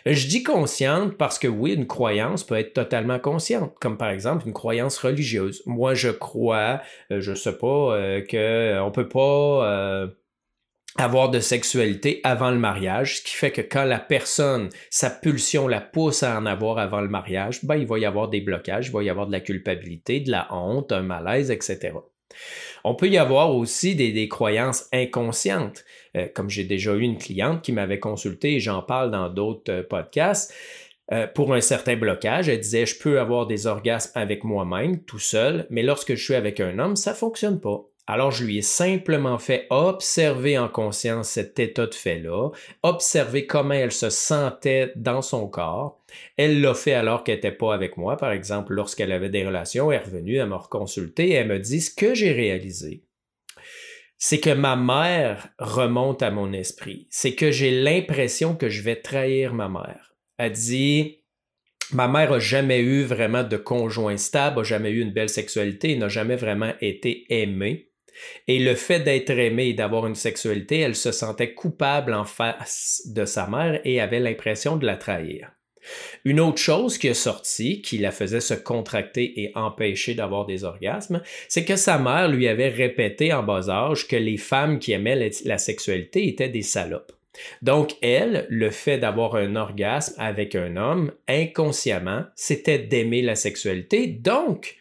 Je 0.06 0.26
dis 0.26 0.42
consciente 0.42 1.16
parce 1.16 1.38
que 1.38 1.48
oui, 1.48 1.74
une 1.74 1.86
croyance 1.86 2.44
peut 2.44 2.56
être 2.56 2.72
totalement 2.72 3.18
consciente, 3.18 3.74
comme 3.80 3.98
par 3.98 4.10
exemple 4.10 4.46
une 4.46 4.52
croyance 4.52 4.98
religieuse. 4.98 5.62
Moi, 5.66 5.94
je 5.94 6.10
crois, 6.10 6.80
euh, 7.10 7.20
je 7.20 7.34
sais 7.34 7.56
pas, 7.56 7.96
euh, 7.96 8.20
qu'on 8.20 8.36
euh, 8.36 8.90
peut 8.90 9.08
pas 9.08 10.08
avoir 10.96 11.30
de 11.30 11.38
sexualité 11.38 12.20
avant 12.24 12.50
le 12.50 12.58
mariage, 12.58 13.18
ce 13.18 13.22
qui 13.22 13.34
fait 13.34 13.52
que 13.52 13.60
quand 13.60 13.84
la 13.84 14.00
personne, 14.00 14.68
sa 14.90 15.10
pulsion 15.10 15.68
la 15.68 15.80
pousse 15.80 16.22
à 16.22 16.36
en 16.36 16.46
avoir 16.46 16.78
avant 16.78 17.00
le 17.00 17.08
mariage, 17.08 17.64
ben, 17.64 17.76
il 17.76 17.86
va 17.86 17.98
y 17.98 18.04
avoir 18.04 18.28
des 18.28 18.40
blocages, 18.40 18.88
il 18.88 18.92
va 18.92 19.02
y 19.02 19.10
avoir 19.10 19.26
de 19.26 19.32
la 19.32 19.40
culpabilité, 19.40 20.20
de 20.20 20.30
la 20.30 20.52
honte, 20.52 20.90
un 20.90 21.02
malaise, 21.02 21.50
etc. 21.50 21.92
On 22.84 22.94
peut 22.94 23.08
y 23.08 23.18
avoir 23.18 23.54
aussi 23.54 23.94
des, 23.94 24.28
croyances 24.28 24.88
inconscientes, 24.92 25.84
euh, 26.16 26.26
comme 26.34 26.50
j'ai 26.50 26.64
déjà 26.64 26.94
eu 26.94 27.00
une 27.00 27.18
cliente 27.18 27.62
qui 27.62 27.72
m'avait 27.72 28.00
consulté 28.00 28.54
et 28.54 28.60
j'en 28.60 28.82
parle 28.82 29.10
dans 29.10 29.28
d'autres 29.28 29.72
euh, 29.72 29.82
podcasts. 29.82 30.54
Euh, 31.10 31.26
pour 31.26 31.54
un 31.54 31.62
certain 31.62 31.96
blocage, 31.96 32.48
elle 32.48 32.60
disait 32.60 32.84
je 32.84 32.98
peux 32.98 33.18
avoir 33.18 33.46
des 33.46 33.66
orgasmes 33.66 34.12
avec 34.14 34.44
moi-même 34.44 35.02
tout 35.04 35.18
seul, 35.18 35.66
mais 35.70 35.82
lorsque 35.82 36.14
je 36.14 36.22
suis 36.22 36.34
avec 36.34 36.60
un 36.60 36.78
homme, 36.78 36.96
ça 36.96 37.14
fonctionne 37.14 37.60
pas. 37.60 37.87
Alors, 38.10 38.30
je 38.30 38.42
lui 38.42 38.56
ai 38.56 38.62
simplement 38.62 39.38
fait 39.38 39.66
observer 39.68 40.56
en 40.56 40.70
conscience 40.70 41.28
cet 41.28 41.58
état 41.58 41.86
de 41.86 41.94
fait-là, 41.94 42.48
observer 42.82 43.46
comment 43.46 43.74
elle 43.74 43.92
se 43.92 44.08
sentait 44.08 44.92
dans 44.96 45.20
son 45.20 45.46
corps. 45.46 46.02
Elle 46.38 46.62
l'a 46.62 46.72
fait 46.72 46.94
alors 46.94 47.22
qu'elle 47.22 47.34
n'était 47.34 47.52
pas 47.52 47.74
avec 47.74 47.98
moi, 47.98 48.16
par 48.16 48.32
exemple, 48.32 48.72
lorsqu'elle 48.72 49.12
avait 49.12 49.28
des 49.28 49.46
relations, 49.46 49.92
elle 49.92 50.00
est 50.00 50.04
revenue, 50.04 50.36
elle 50.36 50.48
m'a 50.48 50.56
reconsulté 50.56 51.28
et 51.28 51.32
elle 51.34 51.48
me 51.48 51.58
dit 51.58 51.82
ce 51.82 51.94
que 51.94 52.14
j'ai 52.14 52.32
réalisé. 52.32 53.04
C'est 54.16 54.40
que 54.40 54.54
ma 54.54 54.74
mère 54.74 55.50
remonte 55.58 56.22
à 56.22 56.30
mon 56.30 56.54
esprit. 56.54 57.08
C'est 57.10 57.34
que 57.34 57.50
j'ai 57.50 57.82
l'impression 57.82 58.56
que 58.56 58.70
je 58.70 58.80
vais 58.80 58.96
trahir 58.96 59.52
ma 59.52 59.68
mère. 59.68 60.14
Elle 60.38 60.52
dit, 60.52 61.24
ma 61.92 62.08
mère 62.08 62.32
a 62.32 62.38
jamais 62.38 62.80
eu 62.80 63.02
vraiment 63.02 63.44
de 63.44 63.58
conjoint 63.58 64.16
stable, 64.16 64.60
a 64.60 64.62
jamais 64.62 64.92
eu 64.92 65.02
une 65.02 65.12
belle 65.12 65.28
sexualité, 65.28 65.94
n'a 65.96 66.08
jamais 66.08 66.36
vraiment 66.36 66.72
été 66.80 67.26
aimée. 67.28 67.87
Et 68.46 68.58
le 68.58 68.74
fait 68.74 69.00
d'être 69.00 69.30
aimée 69.30 69.68
et 69.68 69.74
d'avoir 69.74 70.06
une 70.06 70.14
sexualité, 70.14 70.80
elle 70.80 70.96
se 70.96 71.12
sentait 71.12 71.54
coupable 71.54 72.14
en 72.14 72.24
face 72.24 73.02
de 73.06 73.24
sa 73.24 73.46
mère 73.46 73.80
et 73.84 74.00
avait 74.00 74.20
l'impression 74.20 74.76
de 74.76 74.86
la 74.86 74.96
trahir. 74.96 75.50
Une 76.24 76.40
autre 76.40 76.58
chose 76.58 76.98
qui 76.98 77.08
est 77.08 77.14
sortie, 77.14 77.80
qui 77.82 77.98
la 77.98 78.10
faisait 78.10 78.40
se 78.40 78.54
contracter 78.54 79.40
et 79.40 79.52
empêcher 79.54 80.14
d'avoir 80.14 80.46
des 80.46 80.64
orgasmes, 80.64 81.22
c'est 81.48 81.64
que 81.64 81.76
sa 81.76 81.98
mère 81.98 82.28
lui 82.28 82.48
avait 82.48 82.68
répété 82.68 83.32
en 83.32 83.42
bas 83.42 83.70
âge 83.70 84.06
que 84.06 84.16
les 84.16 84.36
femmes 84.36 84.78
qui 84.78 84.92
aimaient 84.92 85.30
la 85.44 85.58
sexualité 85.58 86.28
étaient 86.28 86.48
des 86.48 86.62
salopes. 86.62 87.12
Donc, 87.62 87.94
elle, 88.02 88.46
le 88.48 88.70
fait 88.70 88.98
d'avoir 88.98 89.36
un 89.36 89.54
orgasme 89.54 90.14
avec 90.18 90.54
un 90.54 90.76
homme, 90.76 91.12
inconsciemment, 91.28 92.24
c'était 92.34 92.78
d'aimer 92.78 93.22
la 93.22 93.36
sexualité. 93.36 94.06
Donc, 94.08 94.76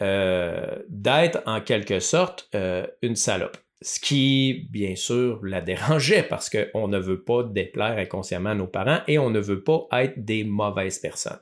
euh, 0.00 0.78
d'être 0.88 1.42
en 1.46 1.60
quelque 1.60 2.00
sorte 2.00 2.48
euh, 2.54 2.86
une 3.02 3.16
salope. 3.16 3.56
Ce 3.80 4.00
qui, 4.00 4.68
bien 4.70 4.96
sûr, 4.96 5.40
la 5.44 5.60
dérangeait 5.60 6.24
parce 6.24 6.50
qu'on 6.50 6.88
ne 6.88 6.98
veut 6.98 7.22
pas 7.22 7.44
déplaire 7.44 7.96
inconsciemment 7.96 8.50
à 8.50 8.54
nos 8.54 8.66
parents 8.66 9.00
et 9.06 9.18
on 9.18 9.30
ne 9.30 9.38
veut 9.38 9.62
pas 9.62 9.86
être 9.92 10.24
des 10.24 10.42
mauvaises 10.42 10.98
personnes. 10.98 11.38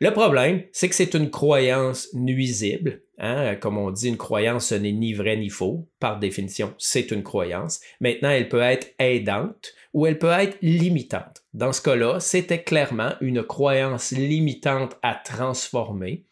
Le 0.00 0.10
problème, 0.10 0.64
c'est 0.72 0.88
que 0.88 0.94
c'est 0.94 1.14
une 1.14 1.30
croyance 1.30 2.08
nuisible. 2.12 3.02
Hein? 3.18 3.56
Comme 3.56 3.78
on 3.78 3.90
dit, 3.90 4.08
une 4.08 4.18
croyance, 4.18 4.66
ce 4.66 4.74
n'est 4.74 4.92
ni 4.92 5.14
vrai 5.14 5.36
ni 5.36 5.48
faux. 5.48 5.88
Par 5.98 6.18
définition, 6.18 6.74
c'est 6.76 7.10
une 7.10 7.22
croyance. 7.22 7.80
Maintenant, 8.00 8.30
elle 8.30 8.48
peut 8.48 8.60
être 8.60 8.92
aidante 8.98 9.72
ou 9.94 10.06
elle 10.06 10.18
peut 10.18 10.30
être 10.30 10.58
limitante. 10.60 11.42
Dans 11.54 11.72
ce 11.72 11.80
cas-là, 11.82 12.20
c'était 12.20 12.62
clairement 12.62 13.12
une 13.20 13.42
croyance 13.42 14.12
limitante 14.12 14.96
à 15.02 15.14
transformer 15.14 16.26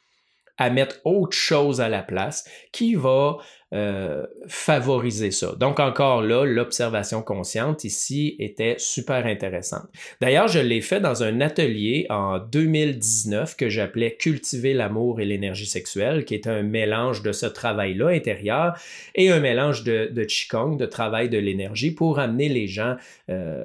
à 0.60 0.68
mettre 0.68 1.00
autre 1.04 1.36
chose 1.36 1.80
à 1.80 1.88
la 1.88 2.02
place 2.02 2.44
qui 2.70 2.94
va 2.94 3.38
euh, 3.72 4.26
favoriser 4.46 5.30
ça. 5.30 5.54
Donc 5.58 5.80
encore 5.80 6.22
là, 6.22 6.44
l'observation 6.44 7.22
consciente 7.22 7.84
ici 7.84 8.36
était 8.38 8.74
super 8.78 9.24
intéressante. 9.26 9.88
D'ailleurs, 10.20 10.48
je 10.48 10.58
l'ai 10.58 10.82
fait 10.82 11.00
dans 11.00 11.22
un 11.22 11.40
atelier 11.40 12.06
en 12.10 12.38
2019 12.38 13.56
que 13.56 13.70
j'appelais 13.70 14.16
Cultiver 14.16 14.74
l'amour 14.74 15.20
et 15.20 15.24
l'énergie 15.24 15.66
sexuelle, 15.66 16.26
qui 16.26 16.34
est 16.34 16.46
un 16.46 16.62
mélange 16.62 17.22
de 17.22 17.32
ce 17.32 17.46
travail-là 17.46 18.08
intérieur 18.08 18.78
et 19.14 19.30
un 19.30 19.40
mélange 19.40 19.82
de, 19.82 20.10
de 20.12 20.24
Qigong, 20.24 20.76
de 20.76 20.86
travail 20.86 21.30
de 21.30 21.38
l'énergie 21.38 21.92
pour 21.92 22.18
amener 22.18 22.50
les 22.50 22.66
gens 22.66 22.96
euh, 23.30 23.64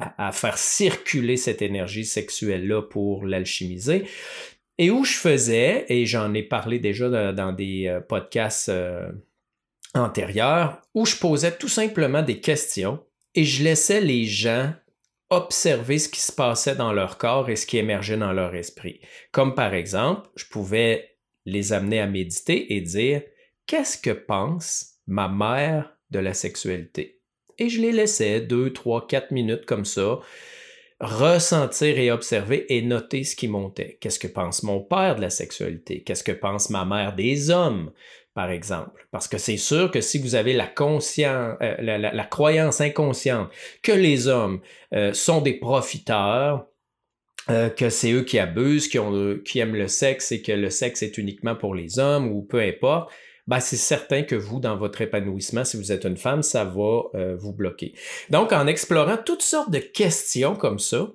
à, 0.00 0.32
faire 0.32 0.58
circuler 0.58 1.36
cette 1.36 1.62
énergie 1.62 2.04
sexuelle-là 2.04 2.82
pour 2.82 3.24
l'alchimiser. 3.24 4.04
Et 4.80 4.90
où 4.90 5.04
je 5.04 5.12
faisais, 5.12 5.84
et 5.88 6.06
j'en 6.06 6.34
ai 6.34 6.42
parlé 6.42 6.80
déjà 6.80 7.32
dans 7.32 7.52
des 7.52 7.86
euh, 7.86 8.00
podcasts 8.00 8.72
antérieure 9.94 10.80
où 10.94 11.06
je 11.06 11.16
posais 11.16 11.56
tout 11.56 11.68
simplement 11.68 12.22
des 12.22 12.40
questions 12.40 13.04
et 13.34 13.44
je 13.44 13.64
laissais 13.64 14.00
les 14.00 14.24
gens 14.24 14.72
observer 15.30 15.98
ce 15.98 16.08
qui 16.08 16.20
se 16.20 16.32
passait 16.32 16.74
dans 16.74 16.92
leur 16.92 17.16
corps 17.16 17.48
et 17.50 17.56
ce 17.56 17.66
qui 17.66 17.78
émergeait 17.78 18.16
dans 18.16 18.32
leur 18.32 18.54
esprit. 18.54 19.00
Comme 19.30 19.54
par 19.54 19.74
exemple, 19.74 20.28
je 20.36 20.44
pouvais 20.46 21.16
les 21.46 21.72
amener 21.72 22.00
à 22.00 22.06
méditer 22.06 22.74
et 22.74 22.80
dire 22.80 23.22
Qu'est-ce 23.66 23.98
que 23.98 24.10
pense 24.10 24.96
ma 25.06 25.28
mère 25.28 25.96
de 26.10 26.18
la 26.18 26.34
sexualité? 26.34 27.20
Et 27.58 27.68
je 27.68 27.80
les 27.80 27.92
laissais 27.92 28.40
deux, 28.40 28.72
trois, 28.72 29.06
quatre 29.06 29.30
minutes 29.30 29.66
comme 29.66 29.84
ça, 29.84 30.18
ressentir 31.00 31.98
et 31.98 32.10
observer 32.10 32.66
et 32.74 32.82
noter 32.82 33.24
ce 33.24 33.34
qui 33.34 33.48
montait. 33.48 33.98
Qu'est-ce 34.00 34.18
que 34.18 34.26
pense 34.26 34.62
mon 34.62 34.80
père 34.80 35.16
de 35.16 35.22
la 35.22 35.30
sexualité? 35.30 36.02
Qu'est-ce 36.02 36.24
que 36.24 36.32
pense 36.32 36.70
ma 36.70 36.84
mère 36.84 37.14
des 37.14 37.50
hommes? 37.50 37.90
par 38.34 38.50
exemple? 38.50 39.06
Parce 39.10 39.28
que 39.28 39.38
c'est 39.38 39.56
sûr 39.56 39.90
que 39.90 40.00
si 40.00 40.18
vous 40.18 40.34
avez 40.34 40.52
la, 40.52 40.72
euh, 40.78 42.22
croyance 42.30 42.80
inconsciente 42.80 43.50
que 43.82 43.92
les 43.92 44.28
hommes 44.28 44.60
euh, 44.94 45.12
sont 45.12 45.40
des 45.40 45.54
profiteurs, 45.54 46.66
euh, 47.48 47.68
que 47.70 47.90
c'est 47.90 48.12
eux 48.12 48.22
qui 48.22 48.38
abusent, 48.38 48.88
qui 48.88 49.58
aiment 49.58 49.74
le 49.74 49.88
sexe 49.88 50.32
et 50.32 50.42
que 50.42 50.52
le 50.52 50.70
sexe 50.70 51.02
est 51.02 51.18
uniquement 51.18 51.56
pour 51.56 51.74
les 51.74 51.98
hommes 51.98 52.28
ou 52.28 52.42
peu 52.42 52.60
importe, 52.60 53.10
ben 53.46 53.60
c'est 53.60 53.76
certain 53.76 54.22
que 54.22 54.34
vous, 54.34 54.60
dans 54.60 54.76
votre 54.76 55.00
épanouissement, 55.00 55.64
si 55.64 55.76
vous 55.76 55.92
êtes 55.92 56.04
une 56.04 56.16
femme, 56.16 56.42
ça 56.42 56.64
va 56.64 57.02
vous 57.36 57.52
bloquer. 57.52 57.94
Donc, 58.30 58.52
en 58.52 58.66
explorant 58.66 59.16
toutes 59.16 59.42
sortes 59.42 59.70
de 59.70 59.78
questions 59.78 60.54
comme 60.54 60.78
ça, 60.78 61.08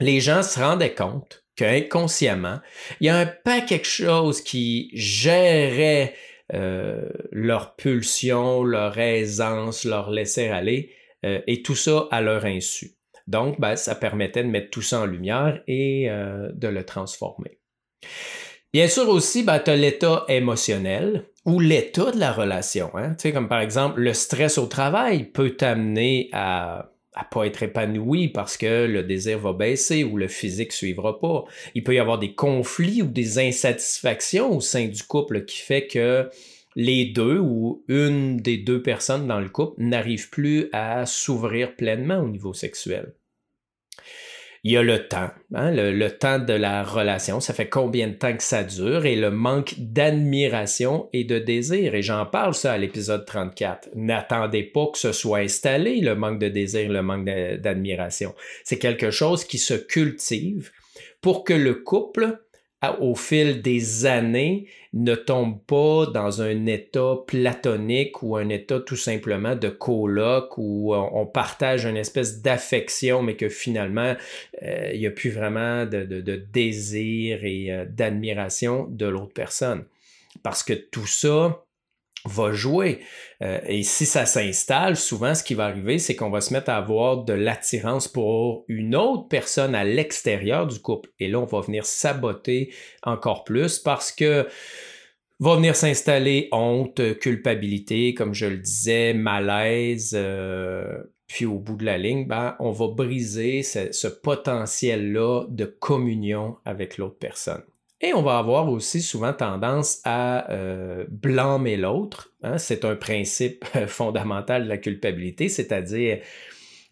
les 0.00 0.20
gens 0.20 0.42
se 0.42 0.58
rendaient 0.58 0.94
compte 0.94 1.46
qu'inconsciemment, 1.56 2.60
il 3.00 3.06
y 3.06 3.10
a 3.10 3.16
un 3.16 3.26
pas 3.26 3.60
quelque 3.60 3.86
chose 3.86 4.42
qui 4.42 4.90
gérait 4.92 6.14
euh, 6.54 7.08
leur 7.32 7.74
pulsion, 7.76 8.62
leur 8.62 8.98
aisance, 8.98 9.84
leur 9.84 10.10
laisser 10.10 10.48
aller, 10.48 10.92
euh, 11.24 11.40
et 11.46 11.62
tout 11.62 11.74
ça 11.74 12.06
à 12.10 12.20
leur 12.20 12.44
insu. 12.44 12.92
Donc, 13.26 13.58
ben, 13.58 13.74
ça 13.74 13.96
permettait 13.96 14.44
de 14.44 14.48
mettre 14.48 14.70
tout 14.70 14.82
ça 14.82 15.00
en 15.00 15.06
lumière 15.06 15.60
et 15.66 16.08
euh, 16.10 16.50
de 16.52 16.68
le 16.68 16.84
transformer. 16.84 17.58
Bien 18.72 18.88
sûr 18.88 19.08
aussi, 19.08 19.42
ben, 19.42 19.58
tu 19.58 19.74
l'état 19.74 20.24
émotionnel 20.28 21.24
ou 21.44 21.60
l'état 21.60 22.10
de 22.10 22.18
la 22.18 22.32
relation. 22.32 22.90
Hein? 22.94 23.14
Tu 23.14 23.22
sais, 23.22 23.32
comme 23.32 23.48
par 23.48 23.60
exemple, 23.60 24.00
le 24.00 24.12
stress 24.12 24.58
au 24.58 24.66
travail 24.66 25.24
peut 25.24 25.50
t'amener 25.50 26.28
à 26.32 26.90
à 27.16 27.24
pas 27.24 27.46
être 27.46 27.62
épanoui 27.62 28.28
parce 28.28 28.58
que 28.58 28.86
le 28.86 29.02
désir 29.02 29.38
va 29.38 29.54
baisser 29.54 30.04
ou 30.04 30.18
le 30.18 30.28
physique 30.28 30.72
suivra 30.72 31.18
pas. 31.18 31.44
Il 31.74 31.82
peut 31.82 31.94
y 31.94 31.98
avoir 31.98 32.18
des 32.18 32.34
conflits 32.34 33.02
ou 33.02 33.06
des 33.06 33.38
insatisfactions 33.38 34.54
au 34.54 34.60
sein 34.60 34.86
du 34.86 35.02
couple 35.02 35.46
qui 35.46 35.56
fait 35.56 35.86
que 35.86 36.28
les 36.76 37.06
deux 37.06 37.38
ou 37.38 37.82
une 37.88 38.36
des 38.36 38.58
deux 38.58 38.82
personnes 38.82 39.26
dans 39.26 39.40
le 39.40 39.48
couple 39.48 39.82
n'arrivent 39.82 40.28
plus 40.28 40.68
à 40.74 41.06
s'ouvrir 41.06 41.74
pleinement 41.74 42.18
au 42.18 42.28
niveau 42.28 42.52
sexuel 42.52 43.14
il 44.66 44.72
y 44.72 44.76
a 44.76 44.82
le 44.82 45.06
temps, 45.06 45.30
hein, 45.54 45.70
le, 45.70 46.08
temps 46.08 46.40
de 46.40 46.52
la 46.52 46.82
relation, 46.82 47.38
ça 47.38 47.54
fait 47.54 47.68
combien 47.68 48.08
de 48.08 48.14
temps 48.14 48.36
que 48.36 48.42
ça 48.42 48.64
dure? 48.64 49.06
Et 49.06 49.14
le 49.14 49.30
manque 49.30 49.74
d'admiration 49.78 51.08
et 51.12 51.22
de 51.22 51.38
désir. 51.38 51.94
Et 51.94 52.02
j'en 52.02 52.26
parle 52.26 52.52
ça 52.52 52.72
à 52.72 52.76
l'épisode 52.76 53.24
34. 53.24 53.90
N'attendez 53.94 54.64
pas 54.64 54.88
que 54.92 54.98
ce 54.98 55.12
soit 55.12 55.38
installé, 55.38 56.00
le 56.00 56.16
manque 56.16 56.40
de 56.40 56.48
désir, 56.48 56.90
le 56.90 57.00
manque 57.00 57.26
d'admiration. 57.26 58.34
C'est 58.64 58.80
quelque 58.80 59.12
chose 59.12 59.44
qui 59.44 59.58
se 59.58 59.74
cultive 59.74 60.72
pour 61.20 61.44
que 61.44 61.54
le 61.54 61.74
couple 61.74 62.40
au 63.00 63.14
fil 63.14 63.62
des 63.62 64.06
années, 64.06 64.66
ne 64.92 65.14
tombe 65.14 65.60
pas 65.66 66.06
dans 66.06 66.42
un 66.42 66.66
état 66.66 67.16
platonique 67.26 68.22
ou 68.22 68.36
un 68.36 68.48
état 68.48 68.80
tout 68.80 68.96
simplement 68.96 69.56
de 69.56 69.68
coloc 69.68 70.54
où 70.56 70.94
on 70.94 71.26
partage 71.26 71.84
une 71.84 71.96
espèce 71.96 72.42
d'affection, 72.42 73.22
mais 73.22 73.36
que 73.36 73.48
finalement, 73.48 74.14
euh, 74.62 74.90
il 74.94 75.00
n'y 75.00 75.06
a 75.06 75.10
plus 75.10 75.30
vraiment 75.30 75.84
de, 75.84 76.04
de 76.04 76.36
désir 76.36 77.44
et 77.44 77.72
euh, 77.72 77.84
d'admiration 77.86 78.86
de 78.88 79.06
l'autre 79.06 79.34
personne. 79.34 79.84
Parce 80.42 80.62
que 80.62 80.74
tout 80.74 81.06
ça, 81.06 81.65
va 82.26 82.52
jouer. 82.52 83.00
Euh, 83.42 83.60
et 83.66 83.82
si 83.82 84.06
ça 84.06 84.26
s'installe, 84.26 84.96
souvent 84.96 85.34
ce 85.34 85.44
qui 85.44 85.54
va 85.54 85.66
arriver, 85.66 85.98
c'est 85.98 86.16
qu'on 86.16 86.30
va 86.30 86.40
se 86.40 86.52
mettre 86.52 86.70
à 86.70 86.76
avoir 86.76 87.24
de 87.24 87.32
l'attirance 87.32 88.08
pour 88.08 88.64
une 88.68 88.96
autre 88.96 89.28
personne 89.28 89.74
à 89.74 89.84
l'extérieur 89.84 90.66
du 90.66 90.80
couple. 90.80 91.10
Et 91.18 91.28
là, 91.28 91.40
on 91.40 91.44
va 91.44 91.60
venir 91.60 91.84
saboter 91.86 92.72
encore 93.02 93.44
plus 93.44 93.78
parce 93.78 94.12
que 94.12 94.46
va 95.38 95.56
venir 95.56 95.76
s'installer 95.76 96.48
honte, 96.52 97.18
culpabilité, 97.18 98.14
comme 98.14 98.32
je 98.32 98.46
le 98.46 98.56
disais, 98.56 99.12
malaise. 99.12 100.12
Euh, 100.14 100.96
puis 101.26 101.44
au 101.44 101.58
bout 101.58 101.76
de 101.76 101.84
la 101.84 101.98
ligne, 101.98 102.26
ben, 102.26 102.56
on 102.60 102.70
va 102.70 102.88
briser 102.88 103.62
ce 103.62 104.06
potentiel-là 104.06 105.46
de 105.48 105.64
communion 105.64 106.56
avec 106.64 106.98
l'autre 106.98 107.18
personne. 107.18 107.62
Et 108.06 108.14
on 108.14 108.22
va 108.22 108.38
avoir 108.38 108.70
aussi 108.70 109.02
souvent 109.02 109.32
tendance 109.32 109.98
à 110.04 110.48
euh, 110.52 111.06
blâmer 111.10 111.76
l'autre. 111.76 112.32
Hein. 112.44 112.56
C'est 112.56 112.84
un 112.84 112.94
principe 112.94 113.64
fondamental 113.88 114.62
de 114.62 114.68
la 114.68 114.78
culpabilité, 114.78 115.48
c'est-à-dire 115.48 116.20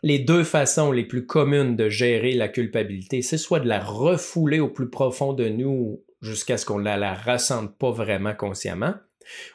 les 0.03 0.19
deux 0.19 0.43
façons 0.43 0.91
les 0.91 1.05
plus 1.05 1.25
communes 1.25 1.77
de 1.77 1.89
gérer 1.89 2.33
la 2.33 2.49
culpabilité, 2.49 3.23
c'est 3.23 3.39
soit 3.39 3.61
de 3.61 3.69
la 3.69 3.79
refouler 3.79 4.59
au 4.59 4.69
plus 4.69 4.91
profond 4.91 5.35
de 5.35 5.49
nous 5.49 6.03
jusqu'à 6.21 6.59
ce 6.59 6.67
qu'on 6.67 6.81
ne 6.81 6.85
la, 6.85 7.15
ressente 7.15 7.79
pas 7.79 7.93
vraiment 7.93 8.35
consciemment, 8.35 8.95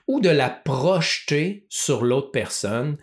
ou 0.08 0.22
de 0.22 0.30
la 0.30 0.50
projeter 0.50 1.66
sur 1.68 2.06
l'autre 2.06 2.32
personne 2.32 2.98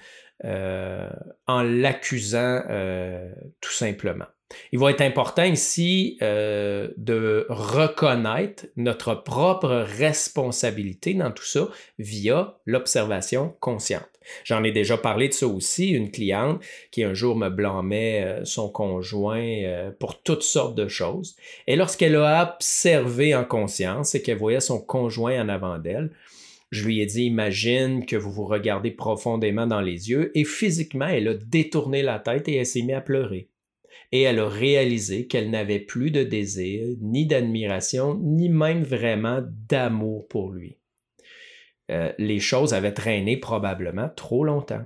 euh, 0.45 1.11
en 1.47 1.63
l'accusant 1.63 2.63
euh, 2.71 3.31
tout 3.61 3.73
simplement. 3.73 4.27
Il 4.73 4.79
va 4.79 4.91
être 4.91 5.01
important 5.01 5.45
ici 5.45 6.19
euh, 6.23 6.89
de 6.97 7.47
reconnaître 7.49 8.67
notre 8.77 9.15
propre 9.15 9.85
responsabilité 9.99 11.15
dans 11.15 11.33
tout 11.33 11.45
ça 11.45 11.69
via 11.99 12.57
l'observation 12.65 13.57
consciente. 13.59 14.09
J'en 14.45 14.63
ai 14.63 14.73
déjà 14.73 14.97
parlé 14.97 15.29
de 15.29 15.33
ça 15.33 15.47
aussi, 15.47 15.91
une 15.91 16.11
cliente 16.11 16.63
qui 16.91 17.03
un 17.03 17.15
jour 17.15 17.37
me 17.37 17.49
blâmait 17.49 18.23
euh, 18.25 18.45
son 18.45 18.69
conjoint 18.69 19.41
euh, 19.41 19.91
pour 19.99 20.23
toutes 20.23 20.43
sortes 20.43 20.77
de 20.77 20.89
choses. 20.89 21.37
Et 21.67 21.75
lorsqu'elle 21.75 22.17
a 22.17 22.55
observé 22.55 23.35
en 23.35 23.45
conscience 23.45 24.15
et 24.15 24.23
qu'elle 24.23 24.39
voyait 24.39 24.61
son 24.61 24.81
conjoint 24.81 25.41
en 25.41 25.49
avant 25.49 25.79
d'elle, 25.79 26.11
je 26.71 26.85
lui 26.85 27.01
ai 27.01 27.07
dit, 27.07 27.25
imagine 27.25 28.07
que 28.07 28.17
vous 28.17 28.33
vous 28.33 28.47
regardez 28.47 28.91
profondément 28.91 29.67
dans 29.67 29.81
les 29.81 30.11
yeux 30.11 30.31
et 30.37 30.45
physiquement, 30.45 31.07
elle 31.07 31.29
a 31.29 31.35
détourné 31.35 32.03
la 32.03 32.19
tête 32.19 32.49
et 32.49 32.57
elle 32.57 32.67
s'est 32.67 32.83
mise 32.83 32.97
à 32.97 33.01
pleurer 33.01 33.49
et 34.13 34.23
elle 34.23 34.39
a 34.39 34.49
réalisé 34.49 35.27
qu'elle 35.27 35.51
n'avait 35.51 35.81
plus 35.81 36.11
de 36.11 36.23
désir, 36.23 36.87
ni 37.01 37.27
d'admiration, 37.27 38.15
ni 38.15 38.49
même 38.49 38.83
vraiment 38.83 39.43
d'amour 39.69 40.27
pour 40.29 40.51
lui. 40.51 40.79
Euh, 41.91 42.13
les 42.19 42.41
choses 42.41 42.75
avaient 42.75 42.95
traîné 42.95 43.37
probablement 43.37 44.09
trop 44.17 44.45
longtemps. 44.45 44.85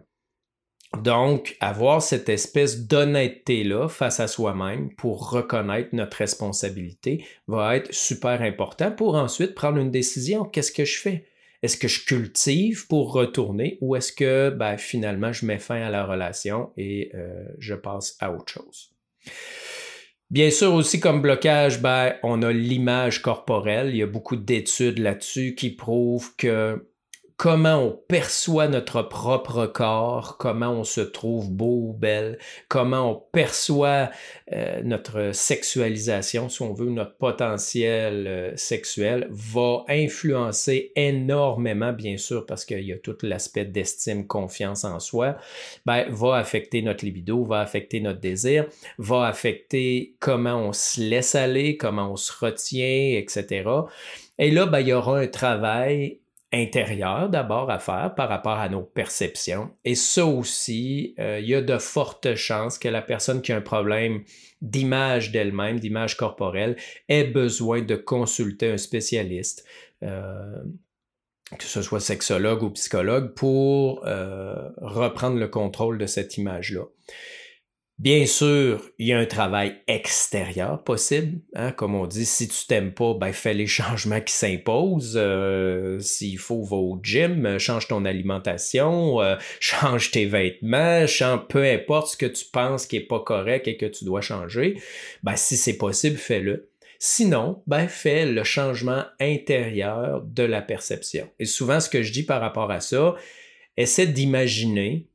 Donc, 1.03 1.57
avoir 1.61 2.03
cette 2.03 2.29
espèce 2.29 2.87
d'honnêteté-là 2.87 3.89
face 3.89 4.19
à 4.19 4.27
soi-même 4.27 4.93
pour 4.97 5.31
reconnaître 5.31 5.91
notre 5.93 6.17
responsabilité 6.17 7.25
va 7.47 7.77
être 7.77 7.95
super 7.95 8.43
important 8.43 8.91
pour 8.91 9.15
ensuite 9.15 9.55
prendre 9.55 9.79
une 9.79 9.93
décision. 9.93 10.45
Qu'est-ce 10.45 10.73
que 10.73 10.85
je 10.85 10.99
fais? 10.99 11.27
Est-ce 11.62 11.77
que 11.77 11.89
je 11.89 12.05
cultive 12.05 12.87
pour 12.89 13.12
retourner 13.12 13.79
ou 13.81 13.95
est-ce 13.95 14.12
que 14.12 14.50
ben, 14.50 14.79
finalement 14.79 15.33
je 15.33 15.47
mets 15.47 15.59
fin 15.59 15.81
à 15.81 15.91
la 15.91 16.05
relation 16.05 16.73
et 16.77 17.12
euh, 17.15 17.45
je 17.59 17.75
passe 17.75 18.17
à 18.19 18.33
autre 18.33 18.53
chose? 18.53 18.93
Bien 20.31 20.51
sûr, 20.51 20.75
aussi 20.75 21.01
comme 21.01 21.23
blocage, 21.23 21.83
ben, 21.83 22.15
on 22.23 22.43
a 22.43 22.53
l'image 22.53 23.21
corporelle. 23.21 23.91
Il 23.91 23.97
y 23.97 24.03
a 24.03 24.07
beaucoup 24.07 24.37
d'études 24.37 24.99
là-dessus 24.99 25.57
qui 25.57 25.71
prouvent 25.71 26.37
que 26.37 26.90
comment 27.41 27.79
on 27.79 27.99
perçoit 28.07 28.69
notre 28.69 29.01
propre 29.01 29.65
corps, 29.65 30.37
comment 30.37 30.73
on 30.73 30.85
se 30.85 31.01
trouve 31.01 31.51
beau 31.51 31.87
ou 31.89 31.93
belle, 31.95 32.39
comment 32.69 33.13
on 33.13 33.15
perçoit 33.33 34.11
euh, 34.53 34.83
notre 34.85 35.31
sexualisation, 35.33 36.51
si 36.51 36.61
on 36.61 36.75
veut, 36.75 36.91
notre 36.91 37.17
potentiel 37.17 38.27
euh, 38.27 38.53
sexuel, 38.57 39.27
va 39.31 39.85
influencer 39.89 40.93
énormément, 40.97 41.95
bien 41.95 42.19
sûr, 42.19 42.45
parce 42.45 42.67
qu'il 42.67 42.85
y 42.85 42.93
a 42.93 42.99
tout 42.99 43.17
l'aspect 43.23 43.65
d'estime, 43.65 44.27
confiance 44.27 44.85
en 44.85 45.01
soi, 45.01 45.39
ben, 45.87 46.11
va 46.11 46.37
affecter 46.37 46.83
notre 46.83 47.07
libido, 47.07 47.43
va 47.43 47.61
affecter 47.61 48.01
notre 48.01 48.21
désir, 48.21 48.67
va 48.99 49.25
affecter 49.25 50.15
comment 50.21 50.57
on 50.59 50.75
se 50.75 51.01
laisse 51.01 51.35
aller, 51.35 51.79
comment 51.79 52.13
on 52.13 52.17
se 52.17 52.33
retient, 52.39 53.17
etc. 53.17 53.65
Et 54.39 54.51
là, 54.51 54.67
ben, 54.67 54.81
il 54.81 54.89
y 54.89 54.93
aura 54.93 55.21
un 55.21 55.27
travail 55.27 56.20
intérieur 56.52 57.28
d'abord 57.28 57.71
à 57.71 57.78
faire 57.78 58.14
par 58.16 58.28
rapport 58.28 58.59
à 58.59 58.69
nos 58.69 58.83
perceptions. 58.83 59.71
Et 59.85 59.95
ça 59.95 60.26
aussi, 60.26 61.14
euh, 61.19 61.38
il 61.40 61.49
y 61.49 61.54
a 61.54 61.62
de 61.62 61.78
fortes 61.78 62.35
chances 62.35 62.78
que 62.78 62.88
la 62.88 63.02
personne 63.02 63.40
qui 63.40 63.52
a 63.52 63.57
un 63.57 63.61
problème 63.61 64.25
d'image 64.61 65.30
d'elle-même, 65.30 65.78
d'image 65.78 66.16
corporelle, 66.16 66.76
ait 67.09 67.25
besoin 67.25 67.83
de 67.83 67.95
consulter 67.95 68.71
un 68.73 68.78
spécialiste. 68.78 69.64
Euh, 70.02 70.62
que 71.59 71.64
ce 71.64 71.83
soit 71.83 72.00
sexologue 72.00 72.62
ou 72.62 72.71
psychologue, 72.71 73.35
pour 73.35 74.07
euh, 74.07 74.69
reprendre 74.80 75.37
le 75.37 75.49
contrôle 75.49 75.99
de 75.99 76.07
cette 76.07 76.37
image-là. 76.37 76.85
Bien 78.00 78.25
sûr, 78.25 78.80
il 78.99 79.09
y 79.09 79.12
a 79.12 79.19
un 79.19 79.26
travail 79.26 79.76
extérieur 79.87 80.83
possible. 80.83 81.42
Hein? 81.54 81.71
Comme 81.71 81.95
on 81.95 82.07
dit, 82.07 82.25
si 82.25 82.49
tu 82.49 82.66
t'aimes 82.66 82.95
pas, 82.95 83.12
ben 83.12 83.30
fais 83.30 83.52
les 83.52 83.66
changements 83.66 84.23
qui 84.23 84.33
s'imposent. 84.33 85.19
Euh, 85.21 86.00
s'il 86.00 86.38
faut, 86.38 86.62
va 86.62 86.76
au 86.76 86.99
gym, 87.02 87.59
change 87.59 87.88
ton 87.88 88.07
alimentation, 88.07 89.21
euh, 89.21 89.37
change 89.61 90.12
tes 90.12 90.25
vêtements, 90.25 91.07
change, 91.07 91.40
peu 91.50 91.62
importe 91.62 92.12
ce 92.12 92.16
que 92.16 92.25
tu 92.25 92.47
penses 92.50 92.87
qui 92.87 92.97
est 92.97 93.07
pas 93.07 93.21
correct 93.21 93.69
et 93.69 93.76
que 93.76 93.85
tu 93.85 94.07
dois 94.07 94.23
changer. 94.23 94.80
Ben 95.23 95.37
si 95.37 95.59
c'est 95.59 95.76
possible, 95.76 96.16
fais-le. 96.16 96.71
Sinon, 96.99 97.62
ben 97.66 97.87
fais 97.87 98.25
le 98.25 98.45
changement 98.45 99.04
intérieur 99.21 100.23
de 100.23 100.42
la 100.42 100.62
perception. 100.62 101.28
Et 101.38 101.45
souvent, 101.45 101.80
ce 101.80 101.90
que 101.90 102.02
je 102.02 102.14
dis 102.14 102.23
par 102.23 102.40
rapport 102.40 102.71
à 102.71 102.80
ça, 102.80 103.14
essaie 103.76 104.07
d'imaginer 104.07 105.10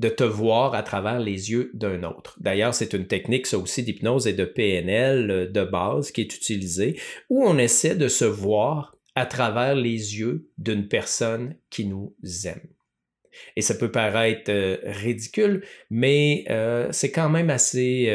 de 0.00 0.08
te 0.08 0.24
voir 0.24 0.74
à 0.74 0.82
travers 0.82 1.20
les 1.20 1.50
yeux 1.50 1.70
d'un 1.74 2.02
autre. 2.04 2.38
D'ailleurs, 2.40 2.74
c'est 2.74 2.94
une 2.94 3.06
technique, 3.06 3.46
ça 3.46 3.58
aussi, 3.58 3.82
d'hypnose 3.82 4.26
et 4.26 4.32
de 4.32 4.46
PNL 4.46 5.30
euh, 5.30 5.46
de 5.46 5.62
base 5.62 6.10
qui 6.10 6.22
est 6.22 6.34
utilisée, 6.34 6.98
où 7.28 7.44
on 7.44 7.58
essaie 7.58 7.94
de 7.94 8.08
se 8.08 8.24
voir 8.24 8.96
à 9.14 9.26
travers 9.26 9.74
les 9.74 10.18
yeux 10.18 10.48
d'une 10.56 10.88
personne 10.88 11.54
qui 11.68 11.84
nous 11.84 12.14
aime. 12.44 12.66
Et 13.56 13.60
ça 13.60 13.74
peut 13.74 13.90
paraître 13.90 14.50
euh, 14.50 14.78
ridicule, 14.84 15.64
mais 15.90 16.44
euh, 16.48 16.88
c'est 16.92 17.12
quand 17.12 17.28
même 17.28 17.50
assez 17.50 18.10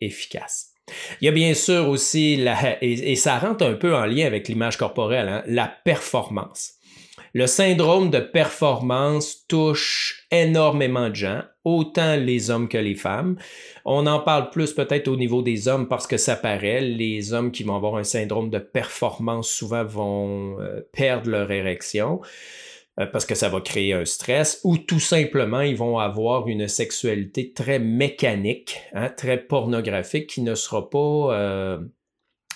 efficace. 0.00 0.72
Il 1.20 1.26
y 1.26 1.28
a 1.28 1.32
bien 1.32 1.54
sûr 1.54 1.88
aussi, 1.88 2.36
la, 2.36 2.82
et, 2.82 3.14
ça 3.14 3.38
rentre 3.38 3.64
un 3.64 3.74
peu 3.74 3.94
en 3.94 4.04
lien 4.06 4.26
avec 4.26 4.48
l'image 4.48 4.76
corporelle, 4.76 5.28
hein, 5.28 5.44
la 5.46 5.68
performance. 5.68 6.74
Le 7.34 7.46
syndrome 7.46 8.10
de 8.10 8.18
performance 8.18 9.46
touche 9.48 10.26
énormément 10.30 11.08
de 11.08 11.14
gens, 11.14 11.42
autant 11.64 12.16
les 12.16 12.50
hommes 12.50 12.68
que 12.68 12.76
les 12.76 12.94
femmes. 12.94 13.36
On 13.86 14.06
en 14.06 14.20
parle 14.20 14.50
plus 14.50 14.74
peut-être 14.74 15.08
au 15.08 15.16
niveau 15.16 15.40
des 15.40 15.66
hommes 15.66 15.88
parce 15.88 16.06
que 16.06 16.18
ça 16.18 16.36
paraît. 16.36 16.82
Les 16.82 17.32
hommes 17.32 17.50
qui 17.50 17.62
vont 17.62 17.74
avoir 17.74 17.96
un 17.96 18.04
syndrome 18.04 18.50
de 18.50 18.58
performance 18.58 19.48
souvent 19.48 19.84
vont 19.84 20.60
euh, 20.60 20.82
perdre 20.92 21.30
leur 21.30 21.50
érection 21.50 22.20
euh, 23.00 23.06
parce 23.06 23.24
que 23.24 23.34
ça 23.34 23.48
va 23.48 23.62
créer 23.62 23.94
un 23.94 24.04
stress, 24.04 24.60
ou 24.64 24.76
tout 24.76 25.00
simplement 25.00 25.62
ils 25.62 25.76
vont 25.76 25.98
avoir 25.98 26.46
une 26.46 26.68
sexualité 26.68 27.54
très 27.54 27.78
mécanique, 27.78 28.78
hein, 28.92 29.08
très 29.08 29.38
pornographique, 29.38 30.26
qui 30.26 30.42
ne 30.42 30.54
sera 30.54 30.90
pas 30.90 31.34
euh, 31.34 31.78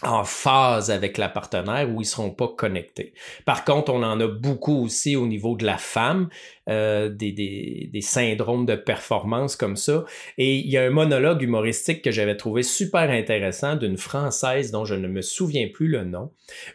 en 0.02 0.24
phase 0.24 0.90
avec 0.90 1.16
la 1.16 1.28
partenaire 1.28 1.88
où 1.90 2.02
ils 2.02 2.06
seront 2.06 2.30
pas 2.30 2.48
connectés. 2.48 3.14
Par 3.44 3.64
contre, 3.64 3.92
on 3.92 4.02
en 4.02 4.20
a 4.20 4.26
beaucoup 4.26 4.84
aussi 4.84 5.16
au 5.16 5.26
niveau 5.26 5.56
de 5.56 5.64
la 5.64 5.78
femme, 5.78 6.28
euh, 6.68 7.08
des, 7.08 7.32
des, 7.32 8.00
syndromes 8.00 8.66
de 8.66 8.74
performance 8.74 9.56
comme 9.56 9.76
ça. 9.76 10.04
Et 10.36 10.56
il 10.56 10.68
y 10.68 10.76
a 10.76 10.82
un 10.82 10.90
monologue 10.90 11.40
humoristique 11.42 12.02
que 12.02 12.10
j'avais 12.10 12.36
trouvé 12.36 12.62
super 12.62 13.08
intéressant 13.10 13.76
d'une 13.76 13.96
Française 13.96 14.70
dont 14.70 14.84
je 14.84 14.94
ne 14.94 15.08
me 15.08 15.22
souviens 15.22 15.68
plus 15.72 15.88
le 15.88 16.04
nom, 16.04 16.30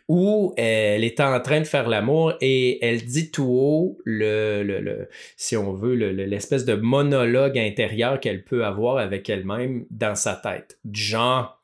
où 0.07 0.53
elle 0.57 1.03
était 1.03 1.23
en 1.23 1.39
train 1.41 1.59
de 1.59 1.65
faire 1.65 1.89
l'amour 1.89 2.33
et 2.41 2.83
elle 2.85 3.03
dit 3.05 3.31
tout 3.31 3.49
haut 3.49 3.97
le, 4.03 4.63
le, 4.63 5.09
si 5.37 5.55
on 5.57 5.73
veut, 5.73 5.93
l'espèce 5.93 6.65
de 6.65 6.73
monologue 6.73 7.59
intérieur 7.59 8.19
qu'elle 8.19 8.43
peut 8.43 8.65
avoir 8.65 8.97
avec 8.97 9.29
elle-même 9.29 9.85
dans 9.91 10.15
sa 10.15 10.35
tête. 10.35 10.79
Genre, 10.91 11.60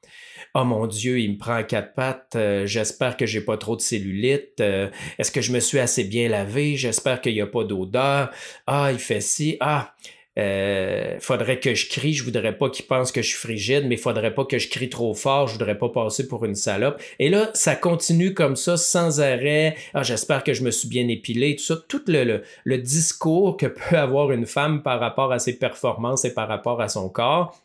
Oh 0.60 0.64
mon 0.64 0.88
Dieu, 0.88 1.20
il 1.20 1.34
me 1.34 1.38
prend 1.38 1.54
à 1.54 1.62
quatre 1.62 1.94
pattes. 1.94 2.34
Euh, 2.36 2.66
j'espère 2.66 3.16
que 3.16 3.28
j'ai 3.28 3.42
pas 3.42 3.58
trop 3.58 3.76
de 3.76 3.82
cellulite. 3.82 4.60
Euh, 4.60 4.90
est-ce 5.20 5.32
que 5.32 5.40
je 5.40 5.52
me 5.52 5.60
suis 5.60 5.78
assez 5.78 6.04
bien 6.04 6.30
lavé? 6.30 6.76
J'espère 6.78 7.22
qu'il 7.22 7.34
n'y 7.36 7.42
a 7.42 7.46
pas 7.46 7.64
d'odeur. 7.64 8.32
Ah, 8.66 8.90
il 8.92 8.98
fait 8.98 9.22
ci. 9.22 9.58
Ah, 9.60 9.94
euh, 10.40 11.18
faudrait 11.20 11.60
que 11.60 11.76
je 11.76 11.88
crie, 11.88 12.14
je 12.14 12.24
voudrais 12.24 12.58
pas 12.58 12.72
qu'il 12.72 12.88
pense 12.88 13.12
que 13.12 13.22
je 13.22 13.28
suis 13.28 13.38
frigide, 13.38 13.86
mais 13.86 13.98
faudrait 13.98 14.34
pas 14.34 14.46
que 14.46 14.58
je 14.58 14.68
crie 14.68 14.90
trop 14.90 15.14
fort, 15.14 15.48
je 15.48 15.54
voudrais 15.54 15.78
pas 15.78 15.90
passer 15.90 16.28
pour 16.28 16.44
une 16.44 16.56
salope. 16.56 17.00
Et 17.20 17.30
là, 17.30 17.52
ça 17.54 17.76
continue 17.76 18.34
comme 18.34 18.56
ça, 18.56 18.78
sans 18.78 19.22
arrêt. 19.22 19.76
Ah, 19.94 20.02
j'espère 20.02 20.44
que 20.44 20.54
je 20.54 20.64
me 20.64 20.72
suis 20.72 20.90
bien 20.90 21.08
épilé, 21.08 21.56
tout 21.56 21.66
ça, 21.66 21.76
tout 21.88 22.02
le, 22.08 22.42
le 22.64 22.78
discours 22.80 23.58
que 23.58 23.68
peut 23.68 23.96
avoir 23.96 24.32
une 24.32 24.48
femme 24.48 24.82
par 24.82 25.00
rapport 25.00 25.32
à 25.32 25.38
ses 25.38 25.60
performances 25.60 26.26
et 26.26 26.34
par 26.34 26.48
rapport 26.48 26.82
à 26.82 26.90
son 26.90 27.10
corps. 27.10 27.56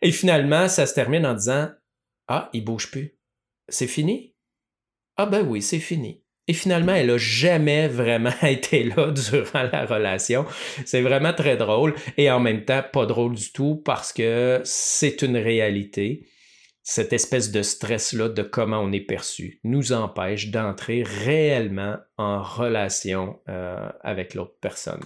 Et 0.00 0.12
finalement, 0.12 0.68
ça 0.68 0.86
se 0.86 0.94
termine 0.94 1.26
en 1.26 1.34
disant 1.34 1.68
ah, 2.28 2.50
il 2.52 2.64
bouge 2.64 2.90
plus. 2.90 3.18
C'est 3.68 3.86
fini? 3.86 4.34
Ah 5.16 5.26
ben 5.26 5.46
oui, 5.46 5.62
c'est 5.62 5.78
fini. 5.78 6.22
Et 6.46 6.54
finalement, 6.54 6.94
elle 6.94 7.08
n'a 7.08 7.18
jamais 7.18 7.88
vraiment 7.88 8.32
été 8.42 8.84
là 8.84 9.10
durant 9.10 9.62
la 9.70 9.84
relation. 9.84 10.46
C'est 10.84 11.02
vraiment 11.02 11.34
très 11.34 11.56
drôle 11.56 11.94
et 12.16 12.30
en 12.30 12.40
même 12.40 12.64
temps 12.64 12.82
pas 12.92 13.06
drôle 13.06 13.34
du 13.34 13.52
tout 13.52 13.82
parce 13.84 14.12
que 14.12 14.60
c'est 14.64 15.22
une 15.22 15.36
réalité. 15.36 16.26
Cette 16.82 17.12
espèce 17.12 17.50
de 17.50 17.60
stress-là 17.60 18.30
de 18.30 18.42
comment 18.42 18.80
on 18.80 18.92
est 18.92 19.00
perçu 19.00 19.60
nous 19.62 19.92
empêche 19.92 20.50
d'entrer 20.50 21.02
réellement 21.02 21.96
en 22.16 22.42
relation 22.42 23.38
euh, 23.50 23.90
avec 24.00 24.32
l'autre 24.32 24.56
personne. 24.62 25.02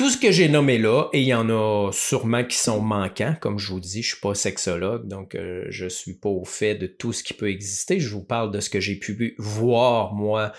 Tout 0.00 0.08
ce 0.08 0.16
que 0.16 0.32
j'ai 0.32 0.48
nommé 0.48 0.78
là, 0.78 1.10
et 1.12 1.20
il 1.20 1.26
y 1.26 1.34
en 1.34 1.50
a 1.50 1.90
sûrement 1.92 2.42
qui 2.42 2.56
sont 2.56 2.80
manquants, 2.80 3.36
comme 3.38 3.58
je 3.58 3.70
vous 3.70 3.80
dis, 3.80 4.00
je 4.00 4.12
suis 4.12 4.20
pas 4.22 4.34
sexologue, 4.34 5.06
donc 5.06 5.34
euh, 5.34 5.66
je 5.68 5.86
suis 5.88 6.14
pas 6.14 6.30
au 6.30 6.46
fait 6.46 6.74
de 6.74 6.86
tout 6.86 7.12
ce 7.12 7.22
qui 7.22 7.34
peut 7.34 7.50
exister. 7.50 8.00
Je 8.00 8.08
vous 8.08 8.24
parle 8.24 8.50
de 8.50 8.60
ce 8.60 8.70
que 8.70 8.80
j'ai 8.80 8.96
pu 8.96 9.34
voir 9.36 10.14
moi 10.14 10.52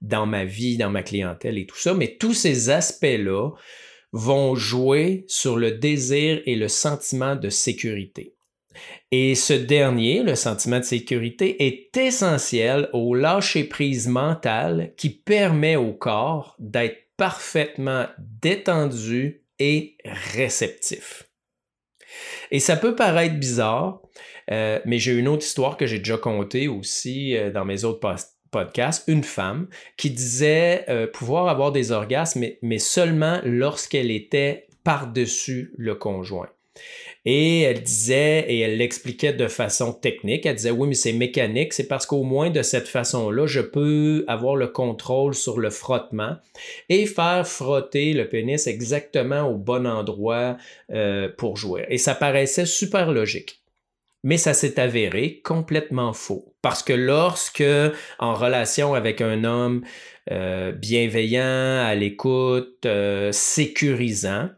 dans 0.00 0.26
ma 0.26 0.44
vie, 0.44 0.78
dans 0.78 0.90
ma 0.90 1.04
clientèle 1.04 1.58
et 1.58 1.66
tout 1.66 1.78
ça, 1.78 1.94
mais 1.94 2.16
tous 2.18 2.34
ces 2.34 2.70
aspects-là 2.70 3.50
vont 4.10 4.56
jouer 4.56 5.24
sur 5.28 5.56
le 5.56 5.70
désir 5.70 6.42
et 6.44 6.56
le 6.56 6.66
sentiment 6.66 7.36
de 7.36 7.50
sécurité. 7.50 8.34
Et 9.12 9.36
ce 9.36 9.52
dernier, 9.52 10.24
le 10.24 10.34
sentiment 10.34 10.80
de 10.80 10.84
sécurité, 10.84 11.64
est 11.64 11.96
essentiel 11.96 12.90
au 12.92 13.14
lâcher-prise 13.14 14.08
mental 14.08 14.92
qui 14.96 15.10
permet 15.10 15.76
au 15.76 15.92
corps 15.92 16.56
d'être 16.58 17.07
parfaitement 17.18 18.06
détendu 18.40 19.42
et 19.58 19.98
réceptif. 20.04 21.28
Et 22.50 22.60
ça 22.60 22.76
peut 22.76 22.94
paraître 22.94 23.34
bizarre, 23.34 24.00
euh, 24.50 24.80
mais 24.86 24.98
j'ai 24.98 25.12
une 25.12 25.28
autre 25.28 25.44
histoire 25.44 25.76
que 25.76 25.86
j'ai 25.86 25.98
déjà 25.98 26.16
contée 26.16 26.68
aussi 26.68 27.36
euh, 27.36 27.50
dans 27.50 27.66
mes 27.66 27.84
autres 27.84 28.00
podcasts. 28.50 29.06
Une 29.08 29.24
femme 29.24 29.68
qui 29.98 30.10
disait 30.10 30.86
euh, 30.88 31.06
pouvoir 31.06 31.48
avoir 31.48 31.72
des 31.72 31.92
orgasmes, 31.92 32.46
mais 32.62 32.78
seulement 32.78 33.40
lorsqu'elle 33.44 34.10
était 34.10 34.68
par-dessus 34.84 35.74
le 35.76 35.94
conjoint. 35.96 36.48
Et 37.24 37.62
elle 37.62 37.82
disait, 37.82 38.44
et 38.48 38.60
elle 38.60 38.78
l'expliquait 38.78 39.32
de 39.32 39.48
façon 39.48 39.92
technique, 39.92 40.46
elle 40.46 40.56
disait 40.56 40.70
oui, 40.70 40.88
mais 40.88 40.94
c'est 40.94 41.12
mécanique, 41.12 41.72
c'est 41.72 41.88
parce 41.88 42.06
qu'au 42.06 42.22
moins 42.22 42.50
de 42.50 42.62
cette 42.62 42.88
façon-là, 42.88 43.46
je 43.46 43.60
peux 43.60 44.24
avoir 44.28 44.56
le 44.56 44.68
contrôle 44.68 45.34
sur 45.34 45.58
le 45.58 45.70
frottement 45.70 46.36
et 46.88 47.06
faire 47.06 47.46
frotter 47.46 48.12
le 48.12 48.28
pénis 48.28 48.66
exactement 48.66 49.42
au 49.42 49.56
bon 49.56 49.86
endroit 49.86 50.56
euh, 50.92 51.28
pour 51.36 51.56
jouer. 51.56 51.86
Et 51.88 51.98
ça 51.98 52.14
paraissait 52.14 52.66
super 52.66 53.12
logique. 53.12 53.62
Mais 54.24 54.36
ça 54.36 54.52
s'est 54.52 54.80
avéré 54.80 55.40
complètement 55.44 56.12
faux. 56.12 56.54
Parce 56.60 56.82
que 56.82 56.92
lorsque, 56.92 57.64
en 58.18 58.34
relation 58.34 58.94
avec 58.94 59.20
un 59.20 59.44
homme 59.44 59.84
euh, 60.30 60.72
bienveillant, 60.72 61.84
à 61.84 61.94
l'écoute, 61.94 62.84
euh, 62.84 63.30
sécurisant, 63.32 64.50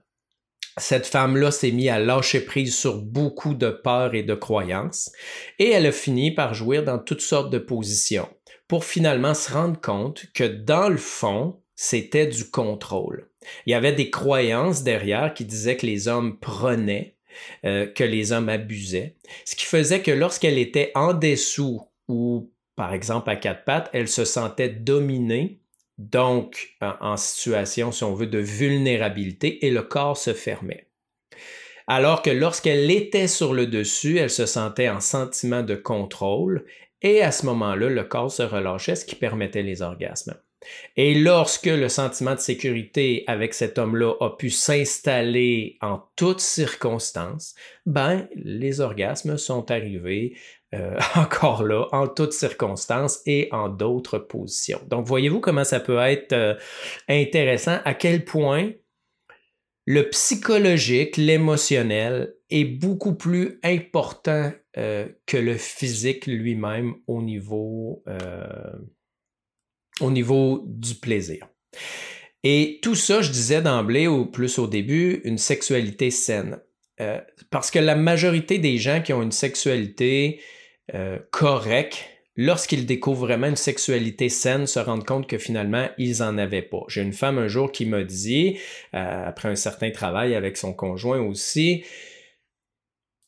cette 0.78 1.06
femme-là 1.06 1.50
s'est 1.50 1.72
mise 1.72 1.88
à 1.88 1.98
lâcher 1.98 2.40
prise 2.40 2.76
sur 2.76 2.98
beaucoup 2.98 3.54
de 3.54 3.70
peurs 3.70 4.14
et 4.14 4.22
de 4.22 4.34
croyances, 4.34 5.10
et 5.58 5.70
elle 5.70 5.86
a 5.86 5.92
fini 5.92 6.30
par 6.30 6.54
jouir 6.54 6.84
dans 6.84 6.98
toutes 6.98 7.20
sortes 7.20 7.50
de 7.50 7.58
positions, 7.58 8.28
pour 8.68 8.84
finalement 8.84 9.34
se 9.34 9.52
rendre 9.52 9.80
compte 9.80 10.26
que 10.34 10.44
dans 10.44 10.88
le 10.88 10.96
fond, 10.96 11.60
c'était 11.74 12.26
du 12.26 12.50
contrôle. 12.50 13.28
Il 13.66 13.70
y 13.70 13.74
avait 13.74 13.92
des 13.92 14.10
croyances 14.10 14.82
derrière 14.82 15.32
qui 15.34 15.44
disaient 15.44 15.76
que 15.76 15.86
les 15.86 16.08
hommes 16.08 16.38
prenaient, 16.38 17.16
euh, 17.64 17.86
que 17.86 18.04
les 18.04 18.32
hommes 18.32 18.48
abusaient, 18.48 19.16
ce 19.44 19.56
qui 19.56 19.64
faisait 19.64 20.02
que 20.02 20.10
lorsqu'elle 20.10 20.58
était 20.58 20.92
en 20.94 21.14
dessous 21.14 21.80
ou 22.08 22.52
par 22.76 22.94
exemple 22.94 23.30
à 23.30 23.36
quatre 23.36 23.64
pattes, 23.64 23.90
elle 23.92 24.08
se 24.08 24.24
sentait 24.24 24.68
dominée, 24.68 25.59
donc 26.00 26.76
en 26.80 27.16
situation, 27.18 27.92
si 27.92 28.04
on 28.04 28.14
veut, 28.14 28.26
de 28.26 28.38
vulnérabilité 28.38 29.66
et 29.66 29.70
le 29.70 29.82
corps 29.82 30.16
se 30.16 30.32
fermait. 30.32 30.86
Alors 31.86 32.22
que 32.22 32.30
lorsqu'elle 32.30 32.90
était 32.90 33.26
sur 33.26 33.52
le 33.52 33.66
dessus, 33.66 34.18
elle 34.18 34.30
se 34.30 34.46
sentait 34.46 34.88
en 34.88 35.00
sentiment 35.00 35.62
de 35.62 35.74
contrôle 35.74 36.64
et 37.02 37.22
à 37.22 37.32
ce 37.32 37.44
moment-là, 37.46 37.88
le 37.88 38.04
corps 38.04 38.30
se 38.30 38.42
relâchait, 38.42 38.94
ce 38.94 39.04
qui 39.04 39.14
permettait 39.14 39.62
les 39.62 39.82
orgasmes. 39.82 40.34
Et 40.96 41.14
lorsque 41.14 41.66
le 41.66 41.88
sentiment 41.88 42.34
de 42.34 42.40
sécurité 42.40 43.24
avec 43.26 43.54
cet 43.54 43.78
homme-là 43.78 44.14
a 44.20 44.30
pu 44.36 44.50
s'installer 44.50 45.78
en 45.80 46.02
toutes 46.16 46.40
circonstances, 46.40 47.54
ben, 47.86 48.28
les 48.34 48.80
orgasmes 48.80 49.38
sont 49.38 49.70
arrivés 49.70 50.36
euh, 50.72 50.96
encore 51.16 51.64
là, 51.64 51.88
en 51.92 52.06
toutes 52.06 52.32
circonstances 52.32 53.20
et 53.26 53.48
en 53.50 53.68
d'autres 53.68 54.18
positions. 54.18 54.80
Donc, 54.86 55.06
voyez-vous 55.06 55.40
comment 55.40 55.64
ça 55.64 55.80
peut 55.80 55.98
être 55.98 56.32
euh, 56.32 56.54
intéressant, 57.08 57.78
à 57.84 57.94
quel 57.94 58.24
point 58.24 58.70
le 59.86 60.08
psychologique, 60.10 61.16
l'émotionnel 61.16 62.34
est 62.50 62.64
beaucoup 62.64 63.14
plus 63.14 63.58
important 63.64 64.52
euh, 64.76 65.08
que 65.26 65.36
le 65.36 65.56
physique 65.56 66.26
lui-même 66.26 66.94
au 67.08 67.22
niveau 67.22 68.04
au 70.00 70.10
niveau 70.10 70.62
du 70.66 70.94
plaisir. 70.94 71.46
Et 72.42 72.78
tout 72.82 72.94
ça, 72.94 73.20
je 73.20 73.30
disais 73.30 73.60
d'emblée, 73.60 74.06
ou 74.06 74.24
plus 74.24 74.58
au 74.58 74.66
début, 74.66 75.20
une 75.24 75.36
sexualité 75.36 76.10
saine. 76.10 76.58
Parce 77.50 77.70
que 77.70 77.78
la 77.78 77.96
majorité 77.96 78.58
des 78.58 78.78
gens 78.78 79.02
qui 79.02 79.12
ont 79.12 79.22
une 79.22 79.32
sexualité 79.32 80.40
euh, 80.94 81.18
correcte, 81.30 82.04
lorsqu'ils 82.36 82.86
découvrent 82.86 83.26
vraiment 83.26 83.48
une 83.48 83.56
sexualité 83.56 84.28
saine, 84.28 84.66
se 84.66 84.78
rendent 84.78 85.04
compte 85.06 85.28
que 85.28 85.38
finalement, 85.38 85.88
ils 85.98 86.18
n'en 86.18 86.38
avaient 86.38 86.62
pas. 86.62 86.82
J'ai 86.88 87.02
une 87.02 87.12
femme 87.12 87.38
un 87.38 87.48
jour 87.48 87.70
qui 87.72 87.86
m'a 87.86 88.02
dit, 88.02 88.58
euh, 88.94 89.24
après 89.26 89.48
un 89.48 89.56
certain 89.56 89.90
travail 89.90 90.34
avec 90.34 90.56
son 90.56 90.72
conjoint 90.72 91.20
aussi, 91.20 91.84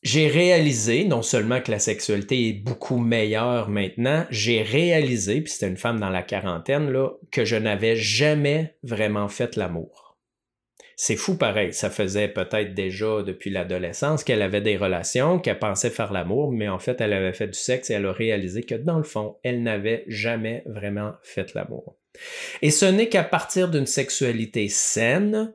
j'ai 0.03 0.27
réalisé 0.27 1.05
non 1.05 1.21
seulement 1.21 1.61
que 1.61 1.71
la 1.71 1.79
sexualité 1.79 2.49
est 2.49 2.53
beaucoup 2.53 2.97
meilleure 2.97 3.69
maintenant, 3.69 4.25
j'ai 4.29 4.61
réalisé, 4.61 5.41
puis 5.41 5.53
c'était 5.53 5.69
une 5.69 5.77
femme 5.77 5.99
dans 5.99 6.09
la 6.09 6.23
quarantaine, 6.23 6.91
là, 6.91 7.11
que 7.31 7.45
je 7.45 7.55
n'avais 7.55 7.95
jamais 7.95 8.75
vraiment 8.83 9.29
fait 9.29 9.55
l'amour. 9.55 10.02
C'est 10.95 11.15
fou 11.15 11.35
pareil, 11.35 11.73
ça 11.73 11.89
faisait 11.89 12.27
peut-être 12.27 12.73
déjà 12.73 13.23
depuis 13.23 13.49
l'adolescence 13.49 14.23
qu'elle 14.23 14.41
avait 14.41 14.61
des 14.61 14.77
relations, 14.77 15.39
qu'elle 15.39 15.59
pensait 15.59 15.89
faire 15.89 16.13
l'amour, 16.13 16.51
mais 16.51 16.69
en 16.69 16.79
fait 16.79 17.01
elle 17.01 17.13
avait 17.13 17.33
fait 17.33 17.47
du 17.47 17.57
sexe 17.57 17.89
et 17.89 17.93
elle 17.93 18.05
a 18.05 18.13
réalisé 18.13 18.63
que 18.63 18.75
dans 18.75 18.97
le 18.97 19.03
fond, 19.03 19.37
elle 19.43 19.63
n'avait 19.63 20.03
jamais 20.07 20.63
vraiment 20.65 21.13
fait 21.23 21.53
l'amour. 21.55 21.97
Et 22.61 22.69
ce 22.69 22.85
n'est 22.85 23.09
qu'à 23.09 23.23
partir 23.23 23.69
d'une 23.69 23.87
sexualité 23.87 24.69
saine 24.69 25.53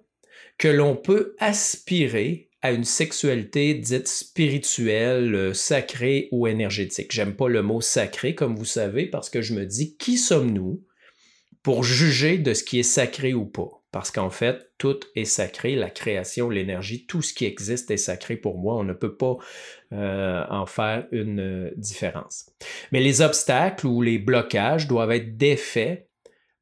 que 0.59 0.69
l'on 0.69 0.97
peut 0.97 1.37
aspirer 1.39 2.49
à 2.63 2.73
une 2.73 2.85
sexualité 2.85 3.75
dite 3.75 4.09
spirituelle, 4.09 5.35
euh, 5.35 5.55
sacrée 5.55 6.29
ou 6.33 6.49
énergétique. 6.49 7.13
J'aime 7.13 7.37
pas 7.37 7.49
le 7.49 7.63
mot 7.63 7.81
sacré, 7.81 8.35
comme 8.35 8.57
vous 8.57 8.65
savez, 8.65 9.07
parce 9.07 9.31
que 9.31 9.43
je 9.43 9.55
me 9.55 9.65
dis, 9.65 9.97
qui 9.97 10.19
sommes-nous 10.19 10.83
pour 11.63 11.85
juger 11.85 12.39
de 12.39 12.55
ce 12.55 12.65
qui 12.65 12.81
est 12.81 12.83
sacré 12.85 13.33
ou 13.33 13.47
pas? 13.47 13.78
Parce 13.91 14.11
qu'en 14.11 14.29
fait, 14.29 14.71
tout 14.77 15.01
est 15.17 15.25
sacré, 15.25 15.75
la 15.75 15.89
création, 15.89 16.51
l'énergie, 16.51 17.07
tout 17.07 17.23
ce 17.23 17.33
qui 17.33 17.47
existe 17.47 17.91
est 17.91 17.97
sacré 17.97 18.37
pour 18.37 18.59
moi. 18.59 18.77
On 18.77 18.85
ne 18.85 18.93
peut 18.93 19.17
pas 19.17 19.37
euh, 19.93 20.45
en 20.51 20.67
faire 20.67 21.07
une 21.11 21.41
euh, 21.41 21.71
différence. 21.77 22.51
Mais 22.93 23.01
les 23.01 23.23
obstacles 23.23 23.87
ou 23.87 24.03
les 24.03 24.19
blocages 24.19 24.87
doivent 24.87 25.13
être 25.13 25.39
défaits 25.39 26.07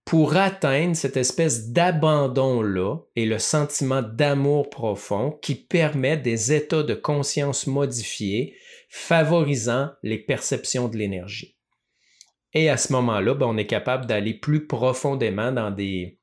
pour 0.05 0.37
atteindre 0.37 0.95
cette 0.95 1.17
espèce 1.17 1.73
d'abandon-là 1.73 2.99
et 3.17 3.27
le 3.27 3.41
sentiment 3.41 4.03
d'amour 4.03 4.71
profond 4.71 5.33
qui 5.43 5.57
permet 5.57 6.17
des 6.17 6.53
états 6.53 6.85
de 6.85 6.95
conscience 6.95 7.67
modifiés, 7.67 8.55
favorisant 8.89 9.91
les 10.05 10.19
perceptions 10.19 10.87
de 10.87 10.97
l'énergie. 10.97 11.57
Et 12.55 12.71
à 12.71 12.77
ce 12.77 12.93
moment-là, 12.93 13.35
ben, 13.35 13.47
on 13.47 13.57
est 13.57 13.67
capable 13.67 14.07
d'aller 14.07 14.33
plus 14.33 14.69
profondément 14.69 15.51
dans 15.51 15.73
des 15.73 16.21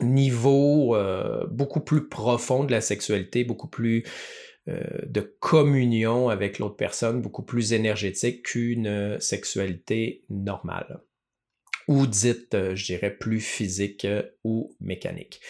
niveaux 0.00 0.96
euh, 0.96 1.46
beaucoup 1.50 1.80
plus 1.80 2.08
profonds 2.08 2.64
de 2.64 2.72
la 2.72 2.80
sexualité, 2.80 3.44
beaucoup 3.44 3.68
plus 3.68 4.04
euh, 4.68 4.80
de 5.06 5.20
communion 5.20 6.28
avec 6.28 6.58
l'autre 6.58 6.76
personne, 6.76 7.20
beaucoup 7.20 7.42
plus 7.42 7.72
énergétique 7.72 8.44
qu'une 8.44 9.18
sexualité 9.20 10.24
normale 10.30 11.00
ou 11.88 12.06
dites, 12.06 12.54
euh, 12.54 12.74
je 12.76 12.84
dirais, 12.86 13.10
plus 13.10 13.40
physique 13.40 14.06
ou 14.44 14.74
mécanique. 14.80 15.40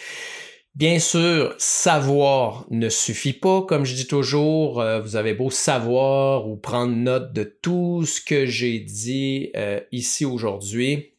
Bien 0.75 0.97
sûr, 0.97 1.53
savoir 1.59 2.65
ne 2.71 2.89
suffit 2.89 3.33
pas, 3.33 3.61
comme 3.61 3.85
je 3.85 3.93
dis 3.93 4.07
toujours, 4.07 4.83
vous 5.03 5.15
avez 5.15 5.35
beau 5.35 5.51
savoir 5.51 6.49
ou 6.49 6.57
prendre 6.57 6.95
note 6.95 7.31
de 7.31 7.43
tout 7.43 8.07
ce 8.07 8.19
que 8.19 8.47
j'ai 8.47 8.79
dit 8.79 9.51
ici 9.91 10.25
aujourd'hui, 10.25 11.13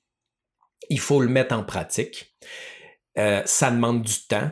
il 0.90 0.98
faut 0.98 1.20
le 1.20 1.28
mettre 1.28 1.54
en 1.54 1.62
pratique. 1.62 2.34
Ça 3.16 3.70
demande 3.70 4.02
du 4.02 4.26
temps, 4.28 4.50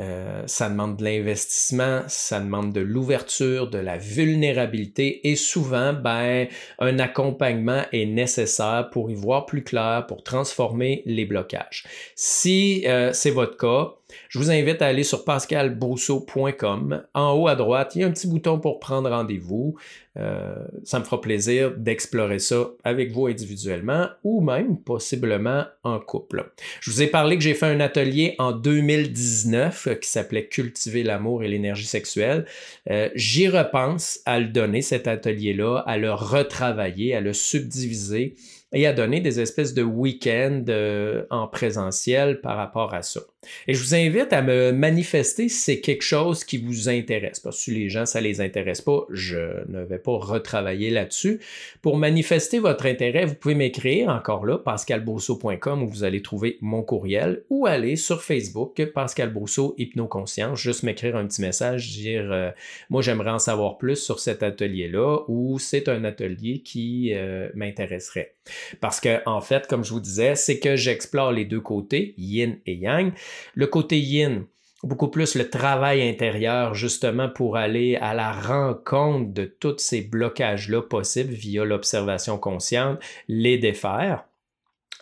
euh, 0.00 0.42
ça 0.46 0.70
demande 0.70 0.96
de 0.96 1.04
l'investissement, 1.04 2.02
ça 2.08 2.40
demande 2.40 2.72
de 2.72 2.80
l'ouverture, 2.80 3.68
de 3.68 3.76
la 3.76 3.98
vulnérabilité 3.98 5.28
et 5.28 5.36
souvent, 5.36 5.92
ben, 5.92 6.48
un 6.78 6.98
accompagnement 6.98 7.82
est 7.92 8.06
nécessaire 8.06 8.88
pour 8.92 9.10
y 9.10 9.14
voir 9.14 9.44
plus 9.44 9.62
clair, 9.62 10.06
pour 10.08 10.22
transformer 10.22 11.02
les 11.04 11.26
blocages. 11.26 11.84
Si 12.14 12.84
euh, 12.86 13.12
c'est 13.12 13.30
votre 13.30 13.58
cas, 13.58 13.94
je 14.28 14.38
vous 14.38 14.50
invite 14.50 14.82
à 14.82 14.86
aller 14.86 15.04
sur 15.04 15.24
pascalbrousseau.com. 15.24 17.02
En 17.14 17.32
haut 17.32 17.48
à 17.48 17.54
droite, 17.54 17.92
il 17.94 18.02
y 18.02 18.04
a 18.04 18.06
un 18.06 18.10
petit 18.10 18.26
bouton 18.26 18.58
pour 18.58 18.80
prendre 18.80 19.10
rendez-vous. 19.10 19.76
Euh, 20.18 20.54
ça 20.82 20.98
me 20.98 21.04
fera 21.04 21.20
plaisir 21.20 21.72
d'explorer 21.76 22.40
ça 22.40 22.70
avec 22.82 23.12
vous 23.12 23.26
individuellement 23.26 24.08
ou 24.24 24.40
même 24.40 24.76
possiblement 24.76 25.64
en 25.84 26.00
couple. 26.00 26.50
Je 26.80 26.90
vous 26.90 27.02
ai 27.02 27.06
parlé 27.06 27.36
que 27.36 27.44
j'ai 27.44 27.54
fait 27.54 27.66
un 27.66 27.78
atelier 27.78 28.34
en 28.38 28.52
2019 28.52 30.00
qui 30.00 30.08
s'appelait 30.08 30.46
Cultiver 30.46 31.04
l'amour 31.04 31.44
et 31.44 31.48
l'énergie 31.48 31.86
sexuelle. 31.86 32.44
Euh, 32.90 33.08
j'y 33.14 33.48
repense 33.48 34.20
à 34.26 34.40
le 34.40 34.46
donner, 34.46 34.82
cet 34.82 35.06
atelier-là, 35.06 35.84
à 35.86 35.96
le 35.96 36.12
retravailler, 36.12 37.14
à 37.14 37.20
le 37.20 37.32
subdiviser 37.32 38.34
et 38.72 38.86
à 38.86 38.92
donner 38.92 39.20
des 39.20 39.40
espèces 39.40 39.74
de 39.74 39.82
week-ends 39.82 40.64
euh, 40.68 41.24
en 41.30 41.48
présentiel 41.48 42.40
par 42.40 42.56
rapport 42.56 42.94
à 42.94 43.02
ça. 43.02 43.20
Et 43.66 43.74
je 43.74 43.82
vous 43.82 43.94
invite 43.94 44.32
à 44.32 44.42
me 44.42 44.70
manifester 44.70 45.48
si 45.48 45.56
c'est 45.56 45.80
quelque 45.80 46.02
chose 46.02 46.44
qui 46.44 46.58
vous 46.58 46.88
intéresse. 46.88 47.40
Parce 47.40 47.56
que 47.56 47.62
si 47.62 47.70
les 47.72 47.88
gens, 47.88 48.06
ça 48.06 48.20
les 48.20 48.40
intéresse 48.40 48.82
pas, 48.82 49.06
je 49.10 49.38
ne 49.68 49.82
vais 49.82 49.98
pas 49.98 50.16
retravailler 50.16 50.90
là-dessus. 50.90 51.40
Pour 51.80 51.96
manifester 51.96 52.58
votre 52.58 52.86
intérêt, 52.86 53.24
vous 53.24 53.34
pouvez 53.34 53.54
m'écrire 53.54 54.10
encore 54.10 54.44
là, 54.44 54.58
pascalbourseau.com 54.58 55.82
où 55.82 55.88
vous 55.88 56.04
allez 56.04 56.22
trouver 56.22 56.58
mon 56.60 56.82
courriel 56.82 57.44
ou 57.48 57.66
aller 57.66 57.96
sur 57.96 58.22
Facebook, 58.22 58.82
Pascal 58.94 59.32
Brousseau 59.32 59.74
Hypnoconscience, 59.78 60.60
juste 60.60 60.82
m'écrire 60.82 61.16
un 61.16 61.26
petit 61.26 61.40
message, 61.40 61.90
dire 61.90 62.30
euh, 62.30 62.50
moi 62.90 63.02
j'aimerais 63.02 63.30
en 63.30 63.38
savoir 63.38 63.78
plus 63.78 63.96
sur 63.96 64.20
cet 64.20 64.42
atelier-là 64.42 65.20
ou 65.28 65.58
c'est 65.58 65.88
un 65.88 66.04
atelier 66.04 66.60
qui 66.60 67.12
euh, 67.14 67.48
m'intéresserait. 67.54 68.34
Parce 68.80 69.00
que, 69.00 69.20
en 69.26 69.40
fait, 69.40 69.66
comme 69.66 69.84
je 69.84 69.92
vous 69.92 70.00
disais, 70.00 70.34
c'est 70.34 70.58
que 70.58 70.76
j'explore 70.76 71.32
les 71.32 71.44
deux 71.44 71.60
côtés, 71.60 72.14
yin 72.16 72.58
et 72.66 72.74
yang. 72.74 73.12
Le 73.54 73.66
côté 73.66 73.98
yin, 73.98 74.46
beaucoup 74.82 75.08
plus 75.08 75.34
le 75.34 75.50
travail 75.50 76.08
intérieur, 76.08 76.74
justement, 76.74 77.28
pour 77.28 77.56
aller 77.56 77.96
à 77.96 78.14
la 78.14 78.32
rencontre 78.32 79.32
de 79.32 79.44
tous 79.44 79.78
ces 79.78 80.02
blocages-là 80.02 80.82
possibles 80.82 81.32
via 81.32 81.64
l'observation 81.64 82.38
consciente, 82.38 82.98
les 83.28 83.58
défaire. 83.58 84.24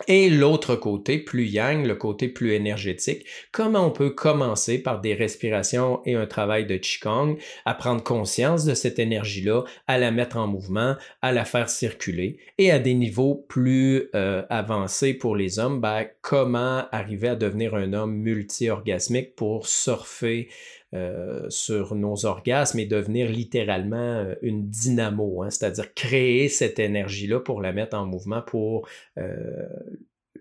Et 0.07 0.29
l'autre 0.29 0.75
côté, 0.75 1.19
plus 1.19 1.45
yang, 1.45 1.85
le 1.85 1.95
côté 1.95 2.29
plus 2.29 2.53
énergétique, 2.53 3.25
comment 3.51 3.85
on 3.85 3.91
peut 3.91 4.11
commencer 4.11 4.81
par 4.81 5.01
des 5.01 5.13
respirations 5.13 6.01
et 6.05 6.15
un 6.15 6.25
travail 6.25 6.65
de 6.65 6.77
Qigong 6.77 7.37
à 7.65 7.73
prendre 7.73 8.01
conscience 8.01 8.65
de 8.65 8.73
cette 8.73 8.97
énergie-là, 8.97 9.63
à 9.87 9.97
la 9.97 10.11
mettre 10.11 10.37
en 10.37 10.47
mouvement, 10.47 10.95
à 11.21 11.31
la 11.31 11.43
faire 11.43 11.69
circuler 11.69 12.37
et 12.57 12.71
à 12.71 12.79
des 12.79 12.93
niveaux 12.93 13.45
plus 13.49 14.09
euh, 14.15 14.43
avancés 14.49 15.13
pour 15.13 15.35
les 15.35 15.59
hommes, 15.59 15.81
ben, 15.81 16.07
comment 16.21 16.85
arriver 16.91 17.29
à 17.29 17.35
devenir 17.35 17.75
un 17.75 17.93
homme 17.93 18.15
multi-orgasmique 18.15 19.35
pour 19.35 19.67
surfer 19.67 20.47
euh, 20.95 21.45
sur 21.49 21.93
nos 21.93 22.25
orgasmes 22.25 22.79
et 22.79 22.85
devenir 22.85 23.29
littéralement 23.29 23.95
euh, 23.97 24.35
une 24.41 24.69
dynamo, 24.69 25.43
hein, 25.43 25.51
c'est-à-dire 25.51 25.93
créer 25.93 26.49
cette 26.49 26.79
énergie-là 26.79 27.39
pour 27.39 27.61
la 27.61 27.73
mettre 27.73 27.95
en 27.95 28.07
mouvement, 28.07 28.41
pour 28.41 28.87
euh, 29.19 29.67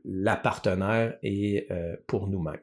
la 0.04 0.36
partenaire 0.36 1.18
et 1.22 1.66
euh, 1.70 1.96
pour 2.06 2.28
nous-mêmes. 2.28 2.60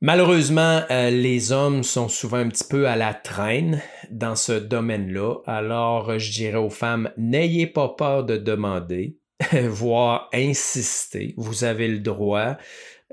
Malheureusement, 0.00 0.82
les 0.90 1.52
hommes 1.52 1.84
sont 1.84 2.08
souvent 2.08 2.38
un 2.38 2.48
petit 2.48 2.66
peu 2.68 2.88
à 2.88 2.96
la 2.96 3.14
traîne 3.14 3.80
dans 4.10 4.34
ce 4.34 4.52
domaine-là. 4.52 5.36
Alors, 5.46 6.18
je 6.18 6.32
dirais 6.32 6.58
aux 6.58 6.70
femmes, 6.70 7.10
n'ayez 7.16 7.68
pas 7.68 7.88
peur 7.88 8.24
de 8.24 8.36
demander, 8.36 9.16
voire 9.68 10.28
insister. 10.32 11.34
Vous 11.36 11.64
avez 11.64 11.88
le 11.88 11.98
droit. 11.98 12.56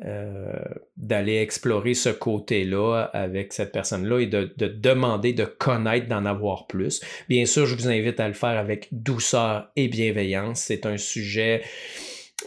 Euh, 0.06 0.54
d'aller 0.96 1.42
explorer 1.42 1.94
ce 1.94 2.08
côté-là 2.08 3.10
avec 3.12 3.52
cette 3.52 3.74
personne-là 3.74 4.20
et 4.20 4.28
de, 4.28 4.50
demander 4.58 5.34
de 5.34 5.44
connaître, 5.44 6.08
d'en 6.08 6.26
avoir 6.26 6.68
plus. 6.68 7.02
Bien 7.28 7.46
sûr, 7.46 7.66
je 7.66 7.76
vous 7.76 7.90
invite 7.90 8.18
à 8.22 8.30
le 8.30 8.34
faire 8.34 8.58
avec 8.58 8.88
douceur 8.94 9.70
et 9.76 9.90
bienveillance. 9.90 10.62
C'est 10.62 10.86
un 10.86 10.96
sujet 10.96 11.64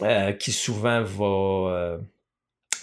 euh, 0.01 0.31
qui 0.31 0.51
souvent 0.51 1.03
va, 1.03 1.25
euh, 1.25 1.97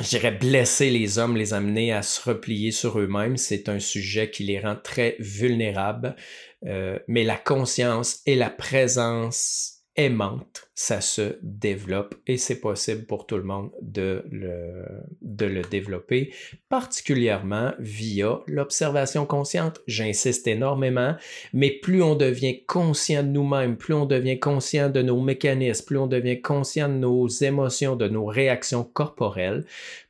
je 0.01 0.09
dirais, 0.09 0.31
blesser 0.31 0.91
les 0.91 1.19
hommes, 1.19 1.37
les 1.37 1.53
amener 1.53 1.93
à 1.93 2.03
se 2.03 2.29
replier 2.29 2.71
sur 2.71 3.01
eux-mêmes. 3.01 3.39
C'est 3.39 3.69
un 3.69 3.81
sujet 3.81 4.31
qui 4.31 4.45
les 4.45 4.61
rend 4.61 4.77
très 4.77 5.17
vulnérables. 5.19 6.15
mais 6.63 7.25
la 7.25 7.37
conscience 7.37 8.21
et 8.25 8.37
la 8.37 8.51
présence 8.51 9.80
aimante, 9.97 10.71
ça 10.75 11.01
se 11.01 11.39
développe 11.43 12.15
et 12.27 12.37
c'est 12.37 12.61
possible 12.61 13.05
pour 13.07 13.27
tout 13.27 13.37
le 13.37 13.43
monde 13.43 13.71
de 13.83 14.25
le, 14.31 14.85
de 15.21 15.47
le 15.47 15.63
développer, 15.63 16.33
particulièrement 16.69 17.73
via 17.79 18.41
l'observation 18.47 19.27
consciente. 19.27 19.81
J'insiste 19.87 20.47
énormément, 20.47 21.17
mais 21.53 21.71
plus 21.71 22.03
on 22.03 22.15
devient 22.15 22.65
conscient 22.65 23.23
de 23.23 23.29
nous-mêmes, 23.29 23.77
plus 23.77 23.95
on 23.95 24.07
devient 24.07 24.39
conscient 24.39 24.91
de 24.91 25.03
nos 25.03 25.21
mécanismes, 25.21 25.85
plus 25.85 25.99
on 25.99 26.07
devient 26.07 26.41
conscient 26.41 26.89
de 26.89 26.95
nos 26.95 27.27
émotions, 27.29 27.97
de 27.97 28.09
nos 28.09 28.27
réactions 28.27 28.85
corporelles, 28.85 29.65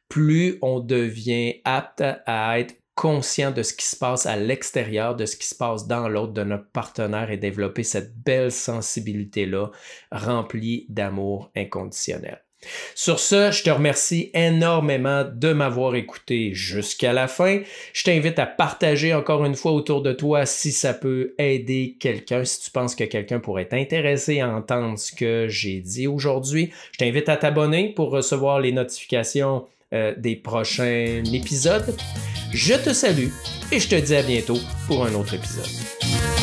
plus 0.09 0.59
on 0.61 0.81
devient 0.81 1.61
apte 1.65 2.03
à 2.27 2.61
être 2.61 2.75
conscient 2.95 3.51
de 3.51 3.63
ce 3.63 3.73
qui 3.73 3.87
se 3.87 3.97
passe 3.97 4.27
à 4.27 4.37
l'extérieur, 4.37 5.17
de 5.17 5.27
ce 5.27 5.37
qui 5.37 5.47
se 5.47 5.55
passe 5.55 5.87
dans 5.87 6.09
l'autre, 6.09 6.33
de 6.33 6.45
notre 6.45 6.71
partenaire 6.71 7.31
et 7.31 7.37
développer 7.37 7.83
cette 7.83 8.17
belle 8.17 8.53
sensibilité-là 8.53 9.71
remplie 10.13 10.87
d'amour 10.89 11.51
inconditionnel. 11.57 12.43
Sur 12.95 13.19
ce, 13.19 13.51
je 13.51 13.63
te 13.63 13.71
remercie 13.71 14.31
énormément 14.35 15.25
de 15.25 15.53
m'avoir 15.53 15.95
écouté 15.95 16.53
jusqu'à 16.53 17.13
la 17.13 17.27
fin. 17.27 17.63
Je 17.95 18.05
t'invite 18.05 18.39
à 18.39 18.47
partager 18.47 19.15
encore 19.15 19.45
une 19.47 19.55
fois 19.55 19.73
autour 19.73 20.03
de 20.03 20.13
toi 20.13 20.45
si 20.45 20.71
ça 20.71 20.93
peut 20.93 21.35
aider 21.39 21.97
quelqu'un, 21.99 22.45
si 22.45 22.61
tu 22.61 22.71
penses 22.71 22.95
que 22.95 23.05
quelqu'un 23.05 23.41
pourrait 23.41 23.63
être 23.63 23.75
intéressé 23.75 24.41
à 24.41 24.51
entendre 24.51 24.99
ce 24.99 25.13
que 25.13 25.47
j'ai 25.49 25.81
dit 25.81 26.07
aujourd'hui. 26.07 26.71
Je 26.93 26.99
t'invite 26.99 27.31
à 27.31 27.39
t'abonner 27.39 27.95
pour 27.95 28.11
recevoir 28.11 28.61
les 28.61 28.73
notifications 28.73 29.67
euh, 29.93 30.15
des 30.17 30.37
prochains 30.37 31.23
épisodes. 31.33 31.97
Je 32.53 32.75
te 32.75 32.93
salue 32.93 33.29
et 33.73 33.81
je 33.81 33.89
te 33.89 33.95
dis 33.95 34.15
à 34.15 34.23
bientôt 34.23 34.59
pour 34.87 35.05
un 35.05 35.15
autre 35.15 35.35
épisode. 35.35 36.40